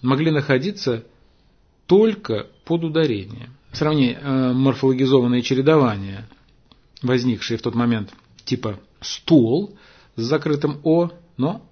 могли 0.00 0.30
находиться 0.30 1.04
только 1.86 2.46
под 2.64 2.82
ударением. 2.84 3.54
Сравни 3.72 4.16
э, 4.18 4.52
морфологизованные 4.54 5.42
чередования, 5.42 6.26
возникшие 7.06 7.58
в 7.58 7.62
тот 7.62 7.74
момент 7.74 8.12
типа 8.44 8.80
стол 9.00 9.76
с 10.16 10.22
закрытым 10.22 10.80
О, 10.84 11.10
но 11.36 11.62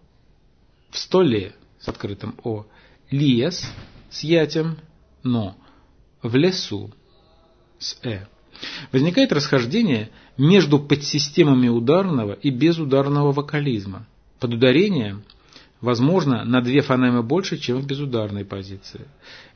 в 0.90 0.98
столе 0.98 1.54
с 1.80 1.88
открытым 1.88 2.34
О, 2.44 2.66
лес 3.10 3.70
с 4.10 4.22
ятем, 4.22 4.78
но 5.22 5.56
в 6.22 6.34
лесу 6.36 6.92
с 7.78 7.98
э. 8.02 8.26
Возникает 8.92 9.32
расхождение 9.32 10.10
между 10.36 10.78
подсистемами 10.78 11.68
ударного 11.68 12.32
и 12.32 12.50
безударного 12.50 13.32
вокализма. 13.32 14.06
Под 14.38 14.54
ударением 14.54 15.24
возможно 15.84 16.44
на 16.44 16.60
две 16.60 16.80
фонемы 16.80 17.22
больше, 17.22 17.56
чем 17.58 17.78
в 17.78 17.86
безударной 17.86 18.44
позиции. 18.44 19.06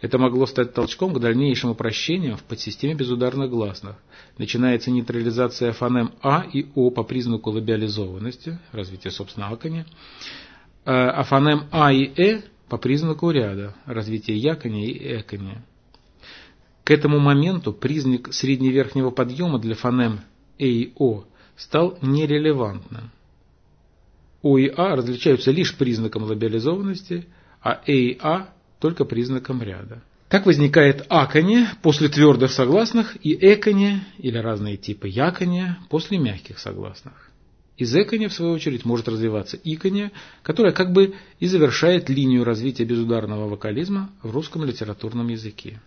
Это 0.01 0.19
могло 0.19 0.47
стать 0.47 0.75
толчком 0.75 1.13
к 1.13 1.21
дальнейшим 1.21 1.71
упрощениям 1.71 2.37
в 2.37 2.45
подсистеме 2.45 2.95
безударных 2.95 3.51
гласных. 3.51 3.97
Начинается 4.37 4.91
нейтрализация 4.91 5.73
фонем 5.73 6.13
А 6.23 6.45
и 6.53 6.67
О 6.75 6.91
по 6.91 7.03
признаку 7.03 7.51
лабиализованности, 7.51 8.59
развитие 8.73 9.11
собственно 9.11 9.49
аконя, 9.49 9.87
а 10.85 11.25
фонем 11.25 11.65
А 11.73 11.93
и 11.93 12.05
Э 12.17 12.43
по 12.69 12.77
признаку 12.77 13.31
ряда 13.31 13.75
развития 13.87 14.37
яконя 14.37 14.85
и 14.85 15.21
эконя. 15.21 15.65
К 16.85 16.91
этому 16.91 17.19
моменту 17.19 17.73
признак 17.73 18.33
средневерхнего 18.33 19.11
подъема 19.11 19.59
для 19.59 19.75
фонем 19.75 20.21
«э» 20.59 20.67
и 20.67 20.93
«о» 20.97 21.25
стал 21.57 21.99
нерелевантным. 22.03 23.11
«О» 24.43 24.59
и 24.59 24.69
«а» 24.69 24.97
различаются 24.97 25.51
лишь 25.51 25.77
признаком 25.77 26.25
лабиализованности, 26.25 27.27
а 27.61 27.81
«э» 27.87 27.93
и 27.93 28.19
«а» 28.23 28.49
только 28.79 29.05
признаком 29.05 29.63
ряда. 29.63 30.03
Так 30.29 30.45
возникает 30.45 31.07
аконе 31.09 31.71
после 31.83 32.09
твердых 32.09 32.53
согласных 32.53 33.17
и 33.25 33.35
эконе 33.41 34.07
или 34.19 34.37
разные 34.37 34.77
типы 34.77 35.09
яконя 35.09 35.79
после 35.89 36.19
мягких 36.19 36.59
согласных. 36.59 37.31
Из 37.79 37.95
эконя, 37.95 38.29
в 38.29 38.35
свою 38.35 38.53
очередь, 38.53 38.85
может 38.85 39.09
развиваться 39.09 39.57
иконя, 39.63 40.11
которая 40.43 40.73
как 40.73 40.93
бы 40.93 41.15
и 41.39 41.47
завершает 41.47 42.11
линию 42.11 42.45
развития 42.45 42.85
безударного 42.85 43.49
вокализма 43.49 44.11
в 44.23 44.33
русском 44.33 44.65
литературном 44.65 45.29
языке. 45.29 45.81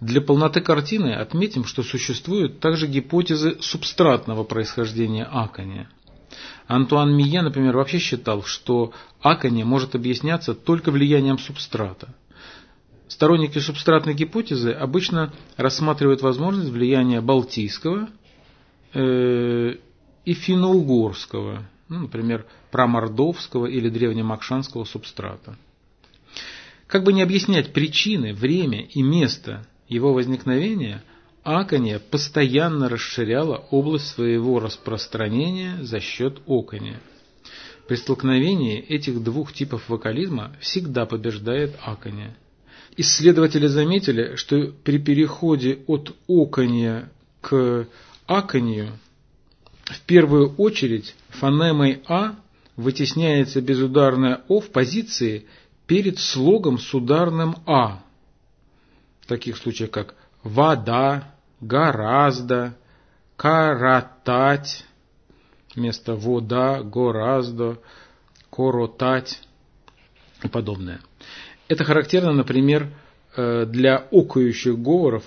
Для 0.00 0.20
полноты 0.20 0.60
картины 0.60 1.14
отметим, 1.14 1.64
что 1.64 1.82
существуют 1.82 2.60
также 2.60 2.86
гипотезы 2.86 3.56
субстратного 3.60 4.44
происхождения 4.44 5.24
акония. 5.24 5.88
Антуан 6.66 7.14
Мие, 7.14 7.42
например, 7.42 7.76
вообще 7.76 7.98
считал, 7.98 8.42
что 8.42 8.92
акония 9.20 9.64
может 9.64 9.94
объясняться 9.94 10.54
только 10.54 10.90
влиянием 10.90 11.38
субстрата. 11.38 12.14
сторонники 13.08 13.58
субстратной 13.58 14.14
гипотезы 14.14 14.70
обычно 14.72 15.32
рассматривают 15.56 16.22
возможность 16.22 16.70
влияния 16.70 17.20
балтийского 17.20 18.08
э, 18.94 19.74
и 20.24 20.34
финно-угорского, 20.34 21.68
ну, 21.88 22.00
например, 22.00 22.46
промордовского 22.70 23.66
или 23.66 23.88
древнемакшанского 23.88 24.84
субстрата. 24.84 25.56
Как 26.86 27.04
бы 27.04 27.12
не 27.12 27.22
объяснять 27.22 27.72
причины, 27.72 28.34
время 28.34 28.82
и 28.82 29.02
место 29.02 29.66
его 29.88 30.12
возникновения, 30.12 31.02
аконье 31.42 31.98
постоянно 31.98 32.88
расширяло 32.88 33.64
область 33.70 34.08
своего 34.08 34.60
распространения 34.60 35.78
за 35.82 36.00
счет 36.00 36.40
окония. 36.46 37.00
При 37.88 37.96
столкновении 37.96 38.80
этих 38.80 39.22
двух 39.22 39.52
типов 39.52 39.88
вокализма 39.88 40.54
всегда 40.60 41.04
побеждает 41.04 41.74
аконье. 41.82 42.36
Исследователи 42.96 43.66
заметили, 43.66 44.36
что 44.36 44.72
при 44.84 44.98
переходе 44.98 45.80
от 45.86 46.14
окония 46.28 47.10
к 47.40 47.88
аконию 48.26 48.98
в 49.84 50.00
первую 50.02 50.54
очередь 50.56 51.14
фонемой 51.28 52.02
А 52.06 52.36
вытесняется 52.76 53.60
безударное 53.60 54.42
О 54.48 54.60
в 54.60 54.70
позиции 54.70 55.46
перед 55.86 56.18
слогом 56.18 56.78
с 56.78 56.94
ударным 56.94 57.56
А. 57.66 58.02
В 59.20 59.26
таких 59.26 59.56
случаях, 59.56 59.90
как 59.90 60.14
вода, 60.42 61.31
гораздо, 61.62 62.76
коротать, 63.36 64.84
вместо 65.74 66.14
вода, 66.14 66.82
гораздо, 66.82 67.78
коротать 68.50 69.40
и 70.42 70.48
подобное. 70.48 71.00
Это 71.68 71.84
характерно, 71.84 72.32
например, 72.32 72.88
э, 73.36 73.64
для 73.64 73.96
окающих 73.96 74.78
говоров, 74.78 75.24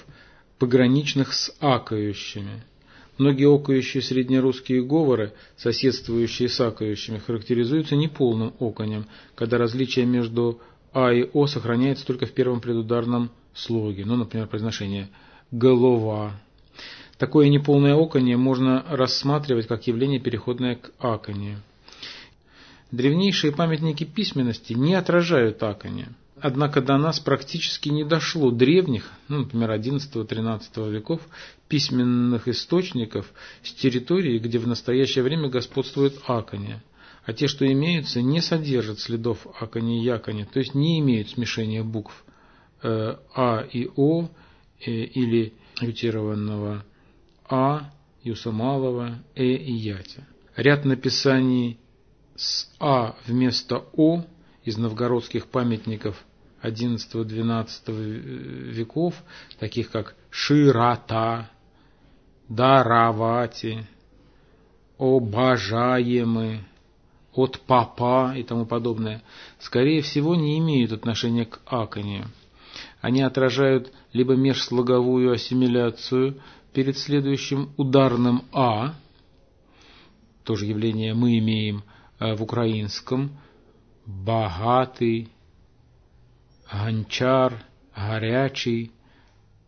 пограничных 0.59 1.33
с 1.33 1.55
акающими. 1.59 2.63
Многие 3.17 3.53
окающие 3.53 4.03
среднерусские 4.03 4.83
говоры, 4.83 5.33
соседствующие 5.55 6.49
с 6.49 6.59
акающими, 6.59 7.17
характеризуются 7.17 7.95
неполным 7.95 8.53
оконем, 8.59 9.05
когда 9.35 9.57
различие 9.57 10.05
между 10.05 10.59
А 10.93 11.13
и 11.13 11.23
О 11.33 11.47
сохраняется 11.47 12.05
только 12.05 12.25
в 12.25 12.33
первом 12.33 12.59
предударном 12.59 13.31
слоге, 13.53 14.05
ну, 14.05 14.17
например, 14.17 14.47
произношение 14.47 15.09
«голова». 15.57 16.33
Такое 17.17 17.47
неполное 17.47 17.95
оконье 17.95 18.35
можно 18.35 18.85
рассматривать 18.89 19.67
как 19.67 19.87
явление, 19.87 20.19
переходное 20.19 20.75
к 20.75 20.91
аконию. 20.99 21.61
Древнейшие 22.91 23.53
памятники 23.53 24.03
письменности 24.03 24.73
не 24.73 24.95
отражают 24.95 25.63
аконье. 25.63 26.09
Однако 26.41 26.81
до 26.81 26.97
нас 26.97 27.19
практически 27.21 27.87
не 27.89 28.03
дошло 28.03 28.51
древних, 28.51 29.09
ну, 29.29 29.39
например, 29.39 29.71
XI-XIII 29.71 30.91
веков, 30.91 31.21
письменных 31.69 32.49
источников 32.49 33.31
с 33.63 33.71
территории, 33.71 34.37
где 34.39 34.59
в 34.59 34.67
настоящее 34.67 35.23
время 35.23 35.49
господствует 35.49 36.19
акония. 36.27 36.83
А 37.25 37.33
те, 37.33 37.47
что 37.47 37.65
имеются, 37.65 38.21
не 38.21 38.41
содержат 38.41 38.99
следов 38.99 39.47
акони 39.59 40.01
и 40.01 40.03
якони, 40.03 40.43
то 40.43 40.59
есть 40.59 40.75
не 40.75 40.99
имеют 40.99 41.29
смешения 41.29 41.83
букв 41.83 42.25
э, 42.83 43.15
А 43.33 43.61
и 43.61 43.89
О 43.95 44.27
или 44.79 45.53
ютированного 45.81 46.83
А, 47.49 47.91
Юсамалова, 48.23 49.19
Э 49.35 49.43
и 49.43 49.71
Ятя. 49.71 50.27
Ряд 50.55 50.85
написаний 50.85 51.77
с 52.35 52.69
А 52.79 53.15
вместо 53.25 53.85
О 53.95 54.25
из 54.63 54.77
новгородских 54.77 55.47
памятников 55.47 56.25
XI-XII 56.63 57.91
веков, 58.71 59.13
таких 59.59 59.91
как 59.91 60.15
Широта, 60.29 61.51
Даравати, 62.49 63.87
Обожаемы, 64.97 66.65
от 67.33 67.59
папа 67.61 68.33
и 68.35 68.43
тому 68.43 68.65
подобное, 68.65 69.21
скорее 69.59 70.01
всего, 70.01 70.35
не 70.35 70.57
имеют 70.57 70.93
отношения 70.93 71.45
к 71.45 71.59
аконию. 71.65 72.25
Они 73.05 73.21
отражают 73.21 73.93
либо 74.13 74.33
межслоговую 74.33 75.31
ассимиляцию 75.31 76.41
перед 76.73 76.97
следующим 76.97 77.69
ударным 77.77 78.45
«а», 78.51 78.95
тоже 80.43 80.65
явление 80.65 81.13
мы 81.13 81.37
имеем 81.37 81.83
э, 82.19 82.33
в 82.33 82.41
украинском, 82.41 83.37
богатый, 84.07 85.29
гончар, 86.73 87.63
горячий, 87.95 88.91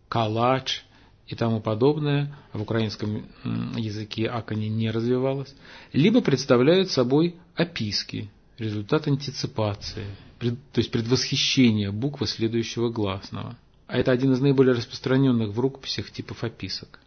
калач 0.09 0.83
и 1.27 1.35
тому 1.35 1.61
подобное, 1.61 2.35
в 2.53 2.63
украинском 2.63 3.27
языке 3.75 4.29
акони 4.29 4.67
не 4.67 4.89
развивалось, 4.89 5.53
либо 5.93 6.21
представляют 6.21 6.89
собой 6.89 7.35
описки, 7.55 8.31
результат 8.57 9.07
антиципации, 9.07 10.07
то 10.39 10.79
есть 10.79 10.91
предвосхищение 10.91 11.91
буквы 11.91 12.27
следующего 12.27 12.89
гласного. 12.89 13.57
А 13.87 13.97
это 13.97 14.11
один 14.11 14.33
из 14.33 14.39
наиболее 14.39 14.75
распространенных 14.75 15.49
в 15.49 15.59
рукописях 15.59 16.11
типов 16.11 16.43
описок. 16.43 16.99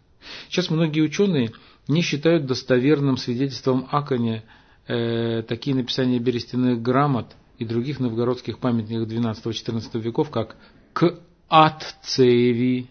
Сейчас 0.48 0.70
многие 0.70 1.00
ученые 1.00 1.52
не 1.88 2.02
считают 2.02 2.46
достоверным 2.46 3.16
свидетельством 3.16 3.86
аконя 3.90 4.44
э, 4.86 5.42
такие 5.42 5.76
написания 5.76 6.18
берестяных 6.18 6.80
грамот 6.82 7.34
и 7.58 7.64
других 7.64 8.00
новгородских 8.00 8.58
памятников 8.58 9.08
XII-XIV 9.08 10.00
веков, 10.00 10.30
как 10.30 10.56
к 10.92 11.18
Атцеви, 11.48 12.88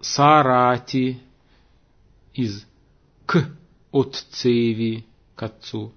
Сарати, 0.00 1.20
из 2.32 2.64
к 3.26 3.46
Отцеви, 3.92 5.04
к 5.34 5.42
отцу, 5.42 5.92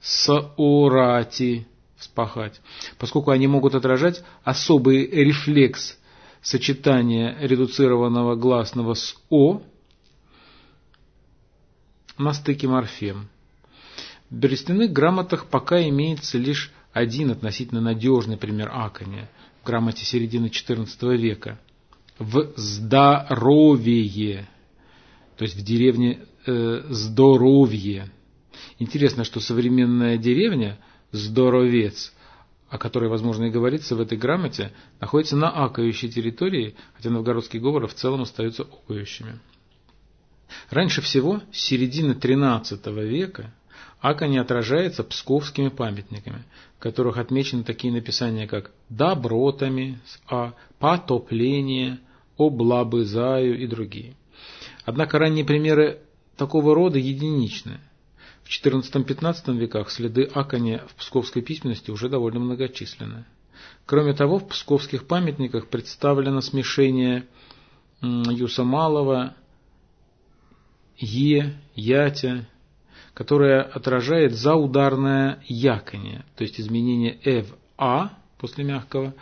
Саорати, 0.00 1.66
вспахать, 2.00 2.60
поскольку 2.98 3.30
они 3.30 3.46
могут 3.46 3.74
отражать 3.74 4.24
особый 4.42 5.06
рефлекс 5.06 5.98
сочетания 6.42 7.36
редуцированного 7.40 8.34
гласного 8.34 8.94
с 8.94 9.14
О 9.28 9.62
на 12.18 12.32
стыке 12.32 12.66
морфем. 12.66 13.28
В 14.30 14.34
берестяных 14.34 14.92
грамотах 14.92 15.46
пока 15.46 15.80
имеется 15.88 16.38
лишь 16.38 16.72
один 16.92 17.30
относительно 17.30 17.80
надежный 17.80 18.36
пример 18.36 18.70
акония 18.72 19.28
в 19.62 19.66
грамоте 19.66 20.04
середины 20.04 20.46
XIV 20.46 21.16
века. 21.16 21.58
В 22.18 22.52
здоровье, 22.56 24.48
то 25.36 25.44
есть 25.44 25.56
в 25.56 25.62
деревне 25.64 26.20
э, 26.46 26.82
здоровье. 26.88 28.10
Интересно, 28.78 29.24
что 29.24 29.40
современная 29.40 30.16
деревня 30.16 30.78
Здоровец, 31.12 32.12
о 32.68 32.78
которой, 32.78 33.08
возможно, 33.08 33.44
и 33.44 33.50
говорится 33.50 33.96
в 33.96 34.00
этой 34.00 34.16
грамоте, 34.16 34.72
находится 35.00 35.36
на 35.36 35.50
акающей 35.50 36.08
территории, 36.08 36.76
хотя 36.94 37.10
новгородские 37.10 37.60
говоры 37.60 37.86
в 37.86 37.94
целом 37.94 38.22
остаются 38.22 38.62
окающими. 38.62 39.38
Раньше 40.70 41.00
всего, 41.00 41.40
с 41.52 41.58
середины 41.58 42.12
XIII 42.12 43.06
века, 43.06 43.52
Ака 44.00 44.26
не 44.26 44.38
отражается 44.38 45.04
псковскими 45.04 45.68
памятниками, 45.68 46.44
в 46.78 46.82
которых 46.82 47.18
отмечены 47.18 47.64
такие 47.64 47.92
написания, 47.92 48.46
как 48.46 48.70
«добротами» 48.88 50.00
«а», 50.26 50.54
«потопление», 50.78 51.98
«облабызаю» 52.38 53.58
и 53.58 53.66
другие. 53.66 54.16
Однако 54.86 55.18
ранние 55.18 55.44
примеры 55.44 56.00
такого 56.36 56.74
рода 56.74 56.98
единичны. 56.98 57.80
В 58.44 58.48
XIV-XV 58.48 59.56
веках 59.56 59.90
следы 59.90 60.24
Аконя 60.24 60.84
в 60.88 60.94
псковской 60.94 61.42
письменности 61.42 61.90
уже 61.90 62.08
довольно 62.08 62.40
многочисленны. 62.40 63.24
Кроме 63.86 64.14
того, 64.14 64.38
в 64.38 64.48
псковских 64.48 65.06
памятниках 65.06 65.68
представлено 65.68 66.40
смешение 66.40 67.26
Юса 68.02 68.64
Малого, 68.64 69.34
Е, 70.98 71.56
Ятя, 71.74 72.46
которое 73.14 73.62
отражает 73.62 74.34
заударное 74.34 75.42
яконие, 75.46 76.24
то 76.36 76.44
есть 76.44 76.60
изменение 76.60 77.18
«э» 77.24 77.42
в 77.42 77.54
«а» 77.78 78.10
после 78.38 78.64
мягкого, 78.64 79.14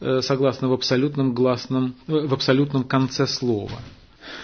э, 0.00 0.20
согласно 0.22 0.68
в 0.68 0.72
абсолютном 0.72 1.34
гласном, 1.34 1.96
в 2.06 2.32
абсолютном 2.32 2.84
конце 2.84 3.26
слова. 3.26 3.78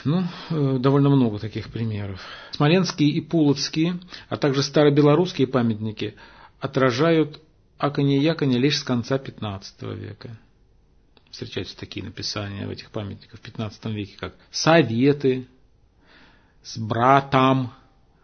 Ну, 0.04 0.24
э, 0.50 0.78
довольно 0.78 1.08
много 1.10 1.38
таких 1.38 1.70
примеров. 1.70 2.20
Смоленские 2.52 3.10
и 3.10 3.20
Пуловские, 3.20 3.98
а 4.28 4.36
также 4.36 4.62
старобелорусские 4.62 5.46
памятники 5.46 6.14
отражают 6.58 7.40
аконе 7.78 8.18
и 8.18 8.22
яконе 8.22 8.58
лишь 8.58 8.78
с 8.78 8.82
конца 8.82 9.16
XV 9.16 9.94
века. 9.94 10.38
Встречаются 11.30 11.76
такие 11.76 12.04
написания 12.04 12.66
в 12.66 12.70
этих 12.70 12.90
памятниках 12.90 13.40
в 13.40 13.44
XV 13.44 13.92
веке, 13.92 14.16
как 14.18 14.34
«советы», 14.50 15.46
«с 16.62 16.76
братом», 16.76 17.72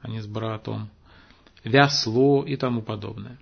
а 0.03 0.09
не 0.09 0.21
с 0.21 0.27
братом, 0.27 0.91
вясло 1.65 2.45
и 2.45 2.57
тому 2.57 2.83
подобное. 2.83 3.39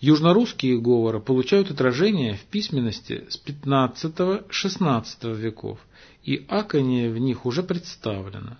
Южнорусские 0.00 0.78
говоры 0.80 1.20
получают 1.20 1.70
отражение 1.70 2.34
в 2.34 2.44
письменности 2.44 3.26
с 3.28 3.40
XV-XVI 3.42 5.34
веков, 5.34 5.78
и 6.26 6.44
аконие 6.48 7.10
в 7.10 7.18
них 7.18 7.46
уже 7.46 7.62
представлено. 7.62 8.58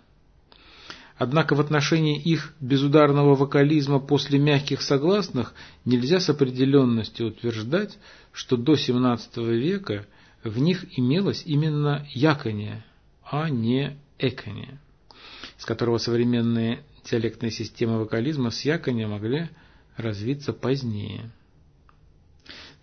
Однако 1.19 1.55
в 1.55 1.61
отношении 1.61 2.21
их 2.21 2.55
безударного 2.61 3.35
вокализма 3.35 3.99
после 3.99 4.39
мягких 4.39 4.83
согласных 4.83 5.53
нельзя 5.85 6.21
с 6.21 6.31
определенностью 6.31 7.29
утверждать, 7.29 7.99
что 8.33 8.57
до 8.57 8.75
XVII 8.75 9.19
века 9.57 10.07
в 10.45 10.59
них 10.59 10.85
имелось 10.97 11.43
именно 11.45 12.07
яконие, 12.13 12.85
а 13.25 13.51
не 13.51 13.99
эконие, 14.19 14.79
с 15.59 15.65
которого 15.65 15.99
современные 15.99 16.85
диалектные 17.11 17.51
системы 17.51 17.99
вокализма 17.99 18.51
с 18.51 18.65
якония 18.65 19.09
могли 19.09 19.49
развиться 19.97 20.53
позднее. 20.53 21.31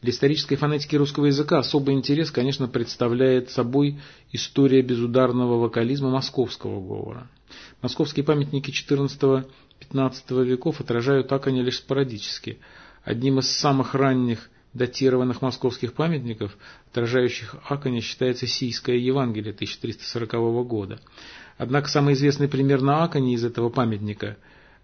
Для 0.03 0.11
исторической 0.11 0.57
фонетики 0.57 0.97
русского 0.97 1.27
языка 1.27 1.59
особый 1.59 1.95
интерес, 1.95 2.29
конечно, 2.29 2.67
представляет 2.67 3.49
собой 3.51 4.01
история 4.33 4.81
безударного 4.81 5.57
вокализма 5.57 6.09
московского 6.09 6.85
говора. 6.85 7.29
Московские 7.81 8.25
памятники 8.25 8.69
XIV-XV 8.69 10.43
веков 10.43 10.81
отражают 10.81 11.31
аконе 11.31 11.61
лишь 11.61 11.77
спорадически. 11.77 12.59
Одним 13.05 13.39
из 13.39 13.49
самых 13.49 13.95
ранних 13.95 14.49
датированных 14.73 15.41
московских 15.41 15.93
памятников, 15.93 16.57
отражающих 16.91 17.55
аконе, 17.69 18.01
считается 18.01 18.45
Сийское 18.45 18.97
Евангелие 18.97 19.53
1340 19.53 20.67
года. 20.67 20.99
Однако 21.57 21.87
самый 21.87 22.15
известный 22.15 22.49
пример 22.49 22.81
на 22.81 23.05
аконе 23.05 23.35
из 23.35 23.45
этого 23.45 23.69
памятника 23.69 24.35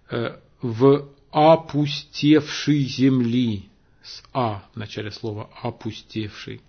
э, 0.10 0.38
в 0.62 1.10
«опустевшей 1.32 2.84
земли» 2.86 3.68
с 4.10 4.24
«а» 4.34 4.63
в 4.74 4.78
начале 4.78 5.12
слова 5.12 5.50
«опустевший» 5.62 6.62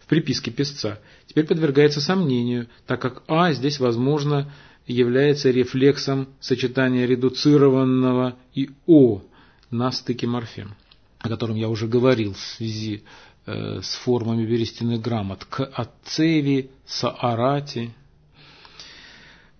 в 0.00 0.06
приписке 0.06 0.50
песца, 0.50 1.00
теперь 1.26 1.46
подвергается 1.46 2.00
сомнению, 2.00 2.68
так 2.86 3.00
как 3.00 3.22
«а» 3.28 3.52
здесь, 3.52 3.78
возможно, 3.78 4.52
является 4.86 5.50
рефлексом 5.50 6.28
сочетания 6.40 7.06
редуцированного 7.06 8.36
и 8.54 8.70
«о» 8.86 9.22
на 9.70 9.92
стыке 9.92 10.26
морфем, 10.26 10.74
о 11.18 11.28
котором 11.28 11.56
я 11.56 11.68
уже 11.68 11.86
говорил 11.86 12.34
в 12.34 12.40
связи 12.40 13.04
э, 13.46 13.80
с 13.82 13.94
формами 13.94 14.44
берестяных 14.44 15.00
грамот. 15.00 15.44
К 15.44 15.64
Ацеви, 15.64 16.70
Саарати 16.84 17.94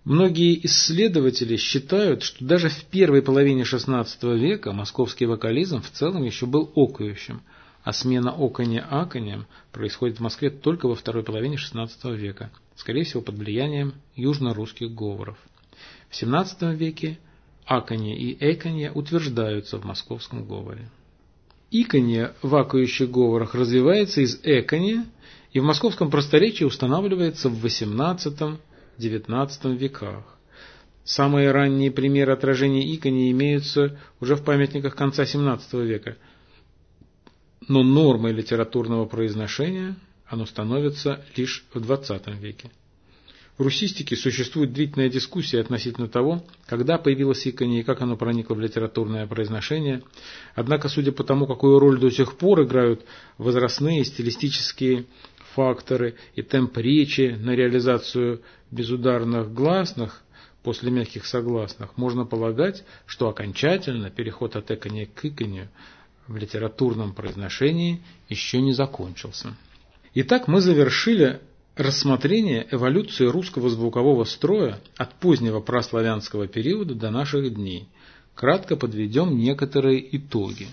Многие 0.05 0.67
исследователи 0.67 1.57
считают, 1.57 2.23
что 2.23 2.45
даже 2.45 2.69
в 2.69 2.85
первой 2.87 3.23
половине 3.23 3.63
XVI 3.63 4.05
века 4.37 4.73
московский 4.73 5.27
вокализм 5.27 5.81
в 5.81 5.91
целом 5.91 6.25
еще 6.25 6.47
был 6.47 6.73
окающим, 6.75 7.43
а 7.85 7.93
смена 7.93 8.33
оконя 8.33 8.85
аконем 8.91 9.47
происходит 9.71 10.19
в 10.19 10.21
Москве 10.21 10.51
только 10.51 10.89
во 10.89 10.97
второй 10.97 11.23
половине 11.23 11.57
XVI 11.57 12.17
века, 12.17 12.51
скорее 12.75 13.05
всего 13.05 13.23
под 13.23 13.37
влиянием 13.37 13.95
южно-русских 14.17 14.93
говоров. 14.93 15.39
В 16.11 16.21
XVII 16.21 16.75
веке 16.75 17.19
аконье 17.65 18.17
и 18.17 18.37
эконье 18.41 18.91
утверждаются 18.91 19.79
в 19.79 19.85
московском 19.85 20.45
говоре. 20.45 20.91
Иконье 21.71 22.35
в 22.43 22.55
акающих 22.57 23.09
говорах 23.09 23.55
развивается 23.55 24.21
из 24.21 24.41
эконья 24.43 25.07
и 25.53 25.61
в 25.61 25.65
московском 25.65 26.11
просторечии 26.11 26.65
устанавливается 26.65 27.49
в 27.49 27.65
XVIII 27.65 28.59
XIX 28.99 29.77
веках. 29.77 30.25
Самые 31.05 31.51
ранние 31.51 31.91
примеры 31.91 32.33
отражения 32.33 32.95
икони 32.95 33.31
имеются 33.33 33.99
уже 34.21 34.37
в 34.37 34.45
памятниках 34.45 34.95
конца 34.95 35.25
XVII 35.25 35.85
века. 35.85 36.17
Но 37.69 37.83
нормой 37.83 38.33
литературного 38.33 39.07
произношения 39.07 39.97
оно 40.27 40.47
становится 40.47 41.25
лишь 41.37 41.65
в 41.75 41.79
XX 41.79 42.39
веке. 42.39 42.71
В 43.59 43.63
русистике 43.63 44.17
существует 44.17 44.73
длительная 44.73 45.11
дискуссия 45.11 45.61
относительно 45.61 46.09
того, 46.09 46.43
когда 46.67 46.97
появилось 46.97 47.47
иконе 47.47 47.81
и 47.81 47.83
как 47.83 48.01
оно 48.01 48.17
проникло 48.17 48.55
в 48.55 48.61
литературное 48.61 49.27
произношение. 49.27 50.03
Однако, 50.55 50.89
судя 50.89 51.13
по 51.13 51.23
тому, 51.23 51.47
какую 51.47 51.79
роль 51.79 52.01
до 52.01 52.11
сих 52.11 52.39
пор 52.39 52.63
играют 52.63 53.05
возрастные 53.37 54.05
стилистические 54.05 55.05
факторы 55.55 56.17
и 56.35 56.43
темп 56.43 56.79
речи 56.79 57.37
на 57.41 57.51
реализацию 57.55 58.43
безударных 58.71 59.53
гласных 59.53 60.23
после 60.63 60.91
мягких 60.91 61.27
согласных, 61.27 61.97
можно 61.97 62.25
полагать, 62.25 62.85
что 63.07 63.29
окончательно 63.29 64.11
переход 64.11 64.57
от 64.57 64.71
экония 64.71 65.07
к 65.07 65.25
иконию 65.25 65.69
в 66.29 66.37
литературном 66.37 67.15
произношении 67.15 68.01
еще 68.29 68.61
не 68.61 68.73
закончился. 68.73 69.57
Итак, 70.15 70.47
мы 70.47 70.61
завершили 70.61 71.41
рассмотрение 71.75 72.67
эволюции 72.71 73.27
русского 73.27 73.71
звукового 73.71 74.25
строя 74.25 74.79
от 74.97 75.15
позднего 75.15 75.61
праславянского 75.61 76.47
периода 76.47 76.95
до 76.95 77.11
наших 77.11 77.55
дней. 77.55 77.89
Кратко 78.35 78.77
подведем 78.77 79.37
некоторые 79.37 80.17
итоги 80.17 80.69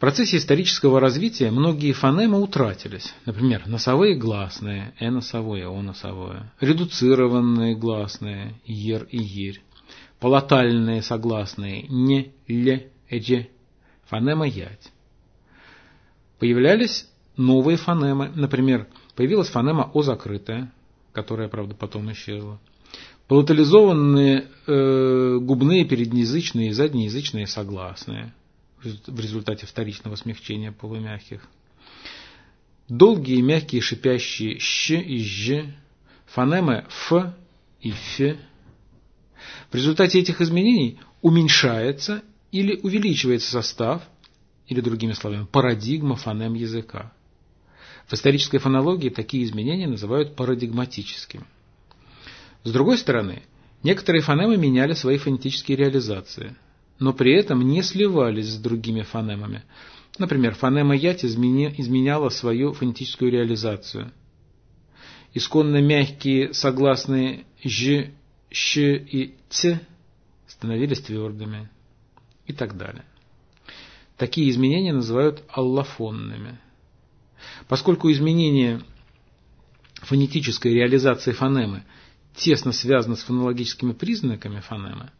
процессе 0.00 0.38
исторического 0.38 0.98
развития 0.98 1.50
многие 1.50 1.92
фонемы 1.92 2.40
утратились. 2.40 3.14
Например, 3.26 3.62
носовые 3.66 4.16
гласные, 4.16 4.94
э 4.98 5.10
носовое, 5.10 5.68
о 5.68 5.80
носовое, 5.82 6.52
редуцированные 6.58 7.76
гласные, 7.76 8.54
ер 8.64 9.04
и 9.10 9.18
ерь, 9.18 9.62
палатальные 10.18 11.02
согласные, 11.02 11.82
не, 11.88 12.32
ле, 12.48 12.90
эдже, 13.08 13.48
фонема 14.06 14.46
ять. 14.46 14.90
Появлялись 16.38 17.06
новые 17.36 17.76
фонемы, 17.76 18.32
например, 18.34 18.88
появилась 19.14 19.48
фонема 19.48 19.90
о 19.92 20.02
закрытая, 20.02 20.72
которая, 21.12 21.48
правда, 21.48 21.74
потом 21.74 22.10
исчезла. 22.12 22.58
Палатализованные 23.28 24.46
э, 24.66 25.38
губные 25.42 25.84
переднеязычные 25.84 26.70
и 26.70 26.72
заднеязычные 26.72 27.46
согласные– 27.46 28.32
в 28.82 29.20
результате 29.20 29.66
вторичного 29.66 30.16
смягчения 30.16 30.72
полумягких. 30.72 31.42
Долгие 32.88 33.40
мягкие 33.40 33.80
шипящие 33.82 34.58
щ 34.58 34.90
и 35.00 35.22
ж, 35.22 35.66
фонемы 36.26 36.86
ф 36.88 37.12
и 37.80 37.90
ф. 37.90 38.36
В 39.70 39.74
результате 39.74 40.18
этих 40.18 40.40
изменений 40.40 40.98
уменьшается 41.22 42.22
или 42.52 42.76
увеличивается 42.82 43.50
состав, 43.50 44.02
или 44.66 44.80
другими 44.80 45.12
словами, 45.12 45.46
парадигма 45.50 46.16
фонем 46.16 46.54
языка. 46.54 47.12
В 48.06 48.12
исторической 48.14 48.58
фонологии 48.58 49.08
такие 49.08 49.44
изменения 49.44 49.86
называют 49.86 50.34
парадигматическими. 50.34 51.44
С 52.64 52.72
другой 52.72 52.98
стороны, 52.98 53.42
некоторые 53.82 54.22
фонемы 54.22 54.56
меняли 54.56 54.94
свои 54.94 55.16
фонетические 55.18 55.76
реализации– 55.76 56.56
но 57.00 57.14
при 57.14 57.32
этом 57.32 57.66
не 57.66 57.82
сливались 57.82 58.50
с 58.50 58.58
другими 58.58 59.02
фонемами. 59.02 59.64
Например, 60.18 60.54
фонема 60.54 60.94
ять 60.94 61.24
изменяла 61.24 62.28
свою 62.28 62.74
фонетическую 62.74 63.32
реализацию. 63.32 64.12
Исконно 65.32 65.80
мягкие 65.80 66.52
согласные 66.52 67.46
ж, 67.64 68.10
щ 68.50 68.76
и 68.76 69.34
ц 69.48 69.80
становились 70.46 71.00
твердыми 71.00 71.70
и 72.46 72.52
так 72.52 72.76
далее. 72.76 73.04
Такие 74.18 74.50
изменения 74.50 74.92
называют 74.92 75.42
аллофонными. 75.48 76.58
Поскольку 77.68 78.12
изменение 78.12 78.82
фонетической 80.02 80.74
реализации 80.74 81.32
фонемы 81.32 81.84
тесно 82.34 82.72
связано 82.72 83.16
с 83.16 83.22
фонологическими 83.22 83.92
признаками 83.92 84.60
фонемы, 84.60 85.10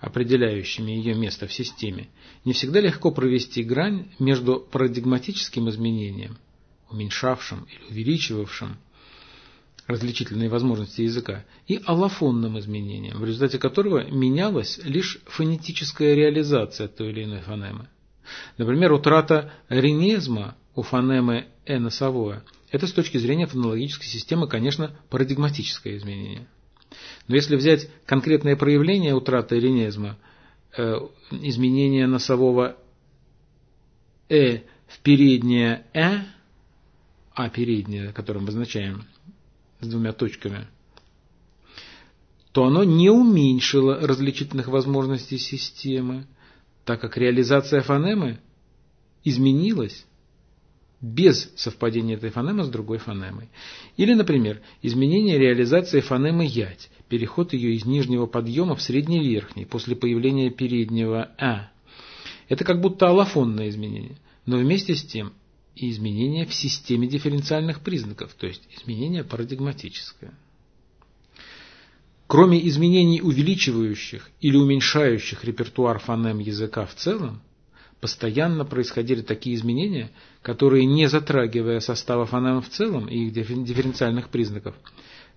определяющими 0.00 0.92
ее 0.92 1.14
место 1.14 1.46
в 1.46 1.52
системе, 1.52 2.08
не 2.44 2.52
всегда 2.52 2.80
легко 2.80 3.10
провести 3.10 3.62
грань 3.62 4.08
между 4.18 4.60
парадигматическим 4.60 5.68
изменением, 5.70 6.38
уменьшавшим 6.90 7.66
или 7.70 7.90
увеличивавшим 7.90 8.76
различительные 9.86 10.48
возможности 10.48 11.02
языка, 11.02 11.44
и 11.66 11.80
аллофонным 11.84 12.58
изменением, 12.58 13.18
в 13.18 13.24
результате 13.24 13.58
которого 13.58 14.04
менялась 14.10 14.80
лишь 14.82 15.20
фонетическая 15.26 16.14
реализация 16.14 16.88
той 16.88 17.10
или 17.10 17.24
иной 17.24 17.40
фонемы. 17.40 17.88
Например, 18.58 18.92
утрата 18.92 19.52
ренезма 19.68 20.56
у 20.74 20.82
фонемы 20.82 21.46
«э» 21.64 21.78
носовое– 21.78 22.42
это 22.70 22.86
с 22.88 22.92
точки 22.92 23.18
зрения 23.18 23.46
фонологической 23.46 24.08
системы, 24.08 24.48
конечно, 24.48 24.98
парадигматическое 25.08 25.96
изменение. 25.96 26.48
Но 27.28 27.34
если 27.34 27.56
взять 27.56 27.88
конкретное 28.04 28.56
проявление 28.56 29.14
утраты 29.14 29.56
эллинизма, 29.56 30.16
э, 30.76 30.94
изменение 31.30 32.06
носового 32.06 32.76
«э» 34.28 34.60
в 34.86 35.00
переднее 35.02 35.86
«э», 35.92 36.20
а 37.34 37.48
переднее, 37.50 38.12
которое 38.12 38.40
мы 38.40 38.48
означаем 38.48 39.04
с 39.80 39.88
двумя 39.88 40.12
точками, 40.12 40.66
то 42.52 42.64
оно 42.64 42.84
не 42.84 43.10
уменьшило 43.10 44.06
различительных 44.06 44.68
возможностей 44.68 45.36
системы, 45.36 46.26
так 46.84 47.00
как 47.00 47.18
реализация 47.18 47.82
фонемы 47.82 48.38
изменилась 49.24 50.06
без 51.00 51.52
совпадения 51.56 52.16
этой 52.16 52.30
фонемы 52.30 52.64
с 52.64 52.68
другой 52.68 52.98
фонемой. 52.98 53.50
Или, 53.96 54.14
например, 54.14 54.62
изменение 54.80 55.38
реализации 55.38 56.00
фонемы 56.00 56.46
«ять», 56.46 56.88
переход 57.08 57.52
ее 57.52 57.74
из 57.74 57.84
нижнего 57.84 58.26
подъема 58.26 58.74
в 58.74 58.82
средний 58.82 59.20
верхний 59.20 59.64
после 59.64 59.96
появления 59.96 60.50
переднего 60.50 61.30
«а». 61.38 61.70
Это 62.48 62.64
как 62.64 62.80
будто 62.80 63.08
аллофонное 63.08 63.68
изменение, 63.68 64.18
но 64.44 64.58
вместе 64.58 64.94
с 64.94 65.04
тем 65.04 65.32
и 65.74 65.90
изменение 65.90 66.46
в 66.46 66.54
системе 66.54 67.06
дифференциальных 67.06 67.80
признаков, 67.80 68.34
то 68.34 68.46
есть 68.46 68.62
изменение 68.76 69.24
парадигматическое. 69.24 70.32
Кроме 72.26 72.66
изменений, 72.68 73.20
увеличивающих 73.20 74.30
или 74.40 74.56
уменьшающих 74.56 75.44
репертуар 75.44 75.98
фонем 76.00 76.40
языка 76.40 76.86
в 76.86 76.94
целом, 76.94 77.40
постоянно 78.00 78.64
происходили 78.64 79.22
такие 79.22 79.54
изменения, 79.54 80.10
которые, 80.42 80.86
не 80.86 81.08
затрагивая 81.08 81.80
состава 81.80 82.26
фонем 82.26 82.62
в 82.62 82.68
целом 82.68 83.06
и 83.06 83.26
их 83.26 83.32
дифференциальных 83.32 84.28
признаков, 84.28 84.74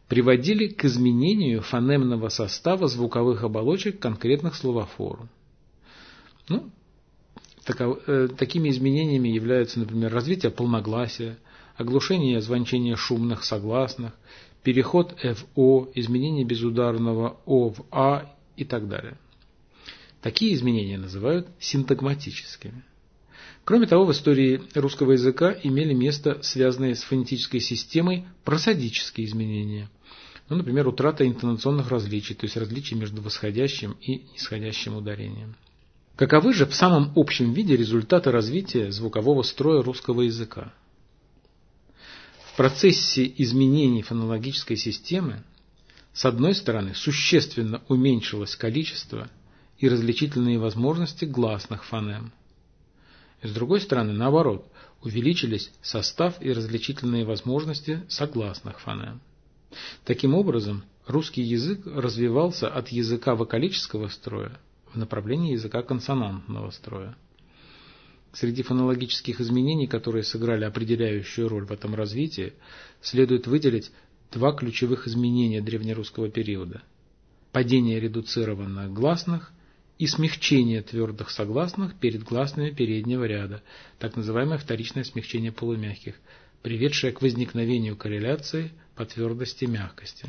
приводили 0.10 0.68
к 0.68 0.86
изменению 0.86 1.62
фонемного 1.62 2.30
состава 2.30 2.88
звуковых 2.88 3.44
оболочек 3.44 4.00
конкретных 4.00 4.56
словофор. 4.56 5.30
Ну, 6.50 6.72
таков, 7.64 8.00
э, 8.08 8.28
такими 8.28 8.70
изменениями 8.70 9.30
являются, 9.30 9.80
например, 9.80 10.12
развитие 10.12 10.52
полногласия, 10.52 11.38
оглушение 11.78 12.34
и 12.34 12.38
озвончение 12.38 12.96
шумных 12.96 13.44
согласных, 13.44 14.14
переход 14.64 15.16
в 15.24 15.46
О, 15.56 15.88
изменение 15.94 16.44
безударного 16.44 17.38
О 17.46 17.70
в 17.70 17.86
А 17.92 18.36
и 18.58 18.66
так 18.66 18.90
далее. 18.90 19.16
Такие 20.22 20.56
изменения 20.56 20.98
называют 20.98 21.48
синтагматическими. 21.60 22.84
Кроме 23.64 23.86
того, 23.86 24.06
в 24.06 24.12
истории 24.12 24.62
русского 24.74 25.12
языка 25.12 25.56
имели 25.62 25.94
место 25.94 26.40
связанные 26.42 26.96
с 26.96 27.04
фонетической 27.04 27.60
системой 27.60 28.26
просадические 28.44 29.28
изменения. 29.28 29.90
Ну, 30.50 30.56
например, 30.56 30.88
утрата 30.88 31.28
интонационных 31.28 31.90
различий, 31.90 32.34
то 32.34 32.46
есть 32.46 32.58
различий 32.58 32.98
между 32.98 33.22
восходящим 33.22 33.96
и 34.02 34.24
нисходящим 34.34 34.96
ударением. 34.96 35.56
Каковы 36.16 36.54
же 36.54 36.66
в 36.66 36.74
самом 36.74 37.14
общем 37.16 37.54
виде 37.54 37.78
результаты 37.78 38.32
развития 38.32 38.92
звукового 38.92 39.44
строя 39.44 39.84
русского 39.84 40.22
языка? 40.24 40.74
В 42.52 42.58
процессе 42.58 43.32
изменений 43.38 44.02
фонологической 44.02 44.76
системы, 44.76 45.44
с 46.14 46.26
одной 46.26 46.56
стороны, 46.56 46.96
существенно 46.96 47.84
уменьшилось 47.88 48.56
количество 48.56 49.30
и 49.78 49.88
различительные 49.88 50.58
возможности 50.58 51.26
гласных 51.26 51.86
фонем. 51.86 52.34
И 53.44 53.48
с 53.48 53.52
другой 53.52 53.82
стороны, 53.82 54.14
наоборот, 54.14 54.66
увеличились 55.02 55.72
состав 55.82 56.42
и 56.42 56.52
различительные 56.52 57.24
возможности 57.24 58.04
согласных 58.10 58.82
фонем. 58.82 59.22
Таким 60.06 60.34
образом, 60.34 60.84
русский 61.08 61.42
язык 61.42 61.86
развивался 61.86 62.68
от 62.68 62.90
языка 62.90 63.36
вокалического 63.36 64.08
строя 64.08 64.60
в 64.94 64.98
направлении 64.98 65.54
языка 65.54 65.84
консонантного 65.84 66.72
строя. 66.72 67.16
Среди 68.34 68.62
фонологических 68.64 69.42
изменений, 69.42 69.88
которые 69.88 70.24
сыграли 70.24 70.64
определяющую 70.64 71.48
роль 71.48 71.66
в 71.66 71.72
этом 71.72 71.96
развитии, 71.96 72.54
следует 73.02 73.48
выделить 73.48 73.92
два 74.32 74.52
ключевых 74.54 75.08
изменения 75.08 75.62
древнерусского 75.62 76.30
периода– 76.30 76.84
падение 77.52 78.00
редуцированных 78.00 78.94
гласных 78.94 79.52
и 79.98 80.08
смягчение 80.08 80.82
твердых 80.82 81.30
согласных 81.30 81.96
перед 81.96 82.24
гласными 82.24 82.70
переднего 82.70 83.26
ряда, 83.26 83.64
так 83.98 84.16
называемое 84.16 84.58
вторичное 84.58 85.04
смягчение 85.04 85.52
полумягких, 85.52 86.16
приведшее 86.62 87.12
к 87.12 87.22
возникновению 87.22 87.98
корреляции 87.98 88.72
по 89.00 89.06
твердости 89.06 89.64
и 89.64 89.68
мягкости. 89.68 90.28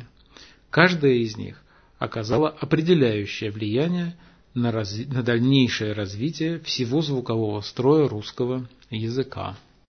Каждая 0.69 1.15
из 1.15 1.35
них 1.35 1.61
оказала 1.99 2.47
определяющее 2.47 3.51
влияние 3.51 4.15
на, 4.53 4.71
разви... 4.71 5.05
на 5.07 5.23
дальнейшее 5.23 5.91
развитие 5.91 6.57
всего 6.61 7.01
звукового 7.01 7.59
строя 7.59 8.07
русского 8.07 8.69
языка. 8.89 9.57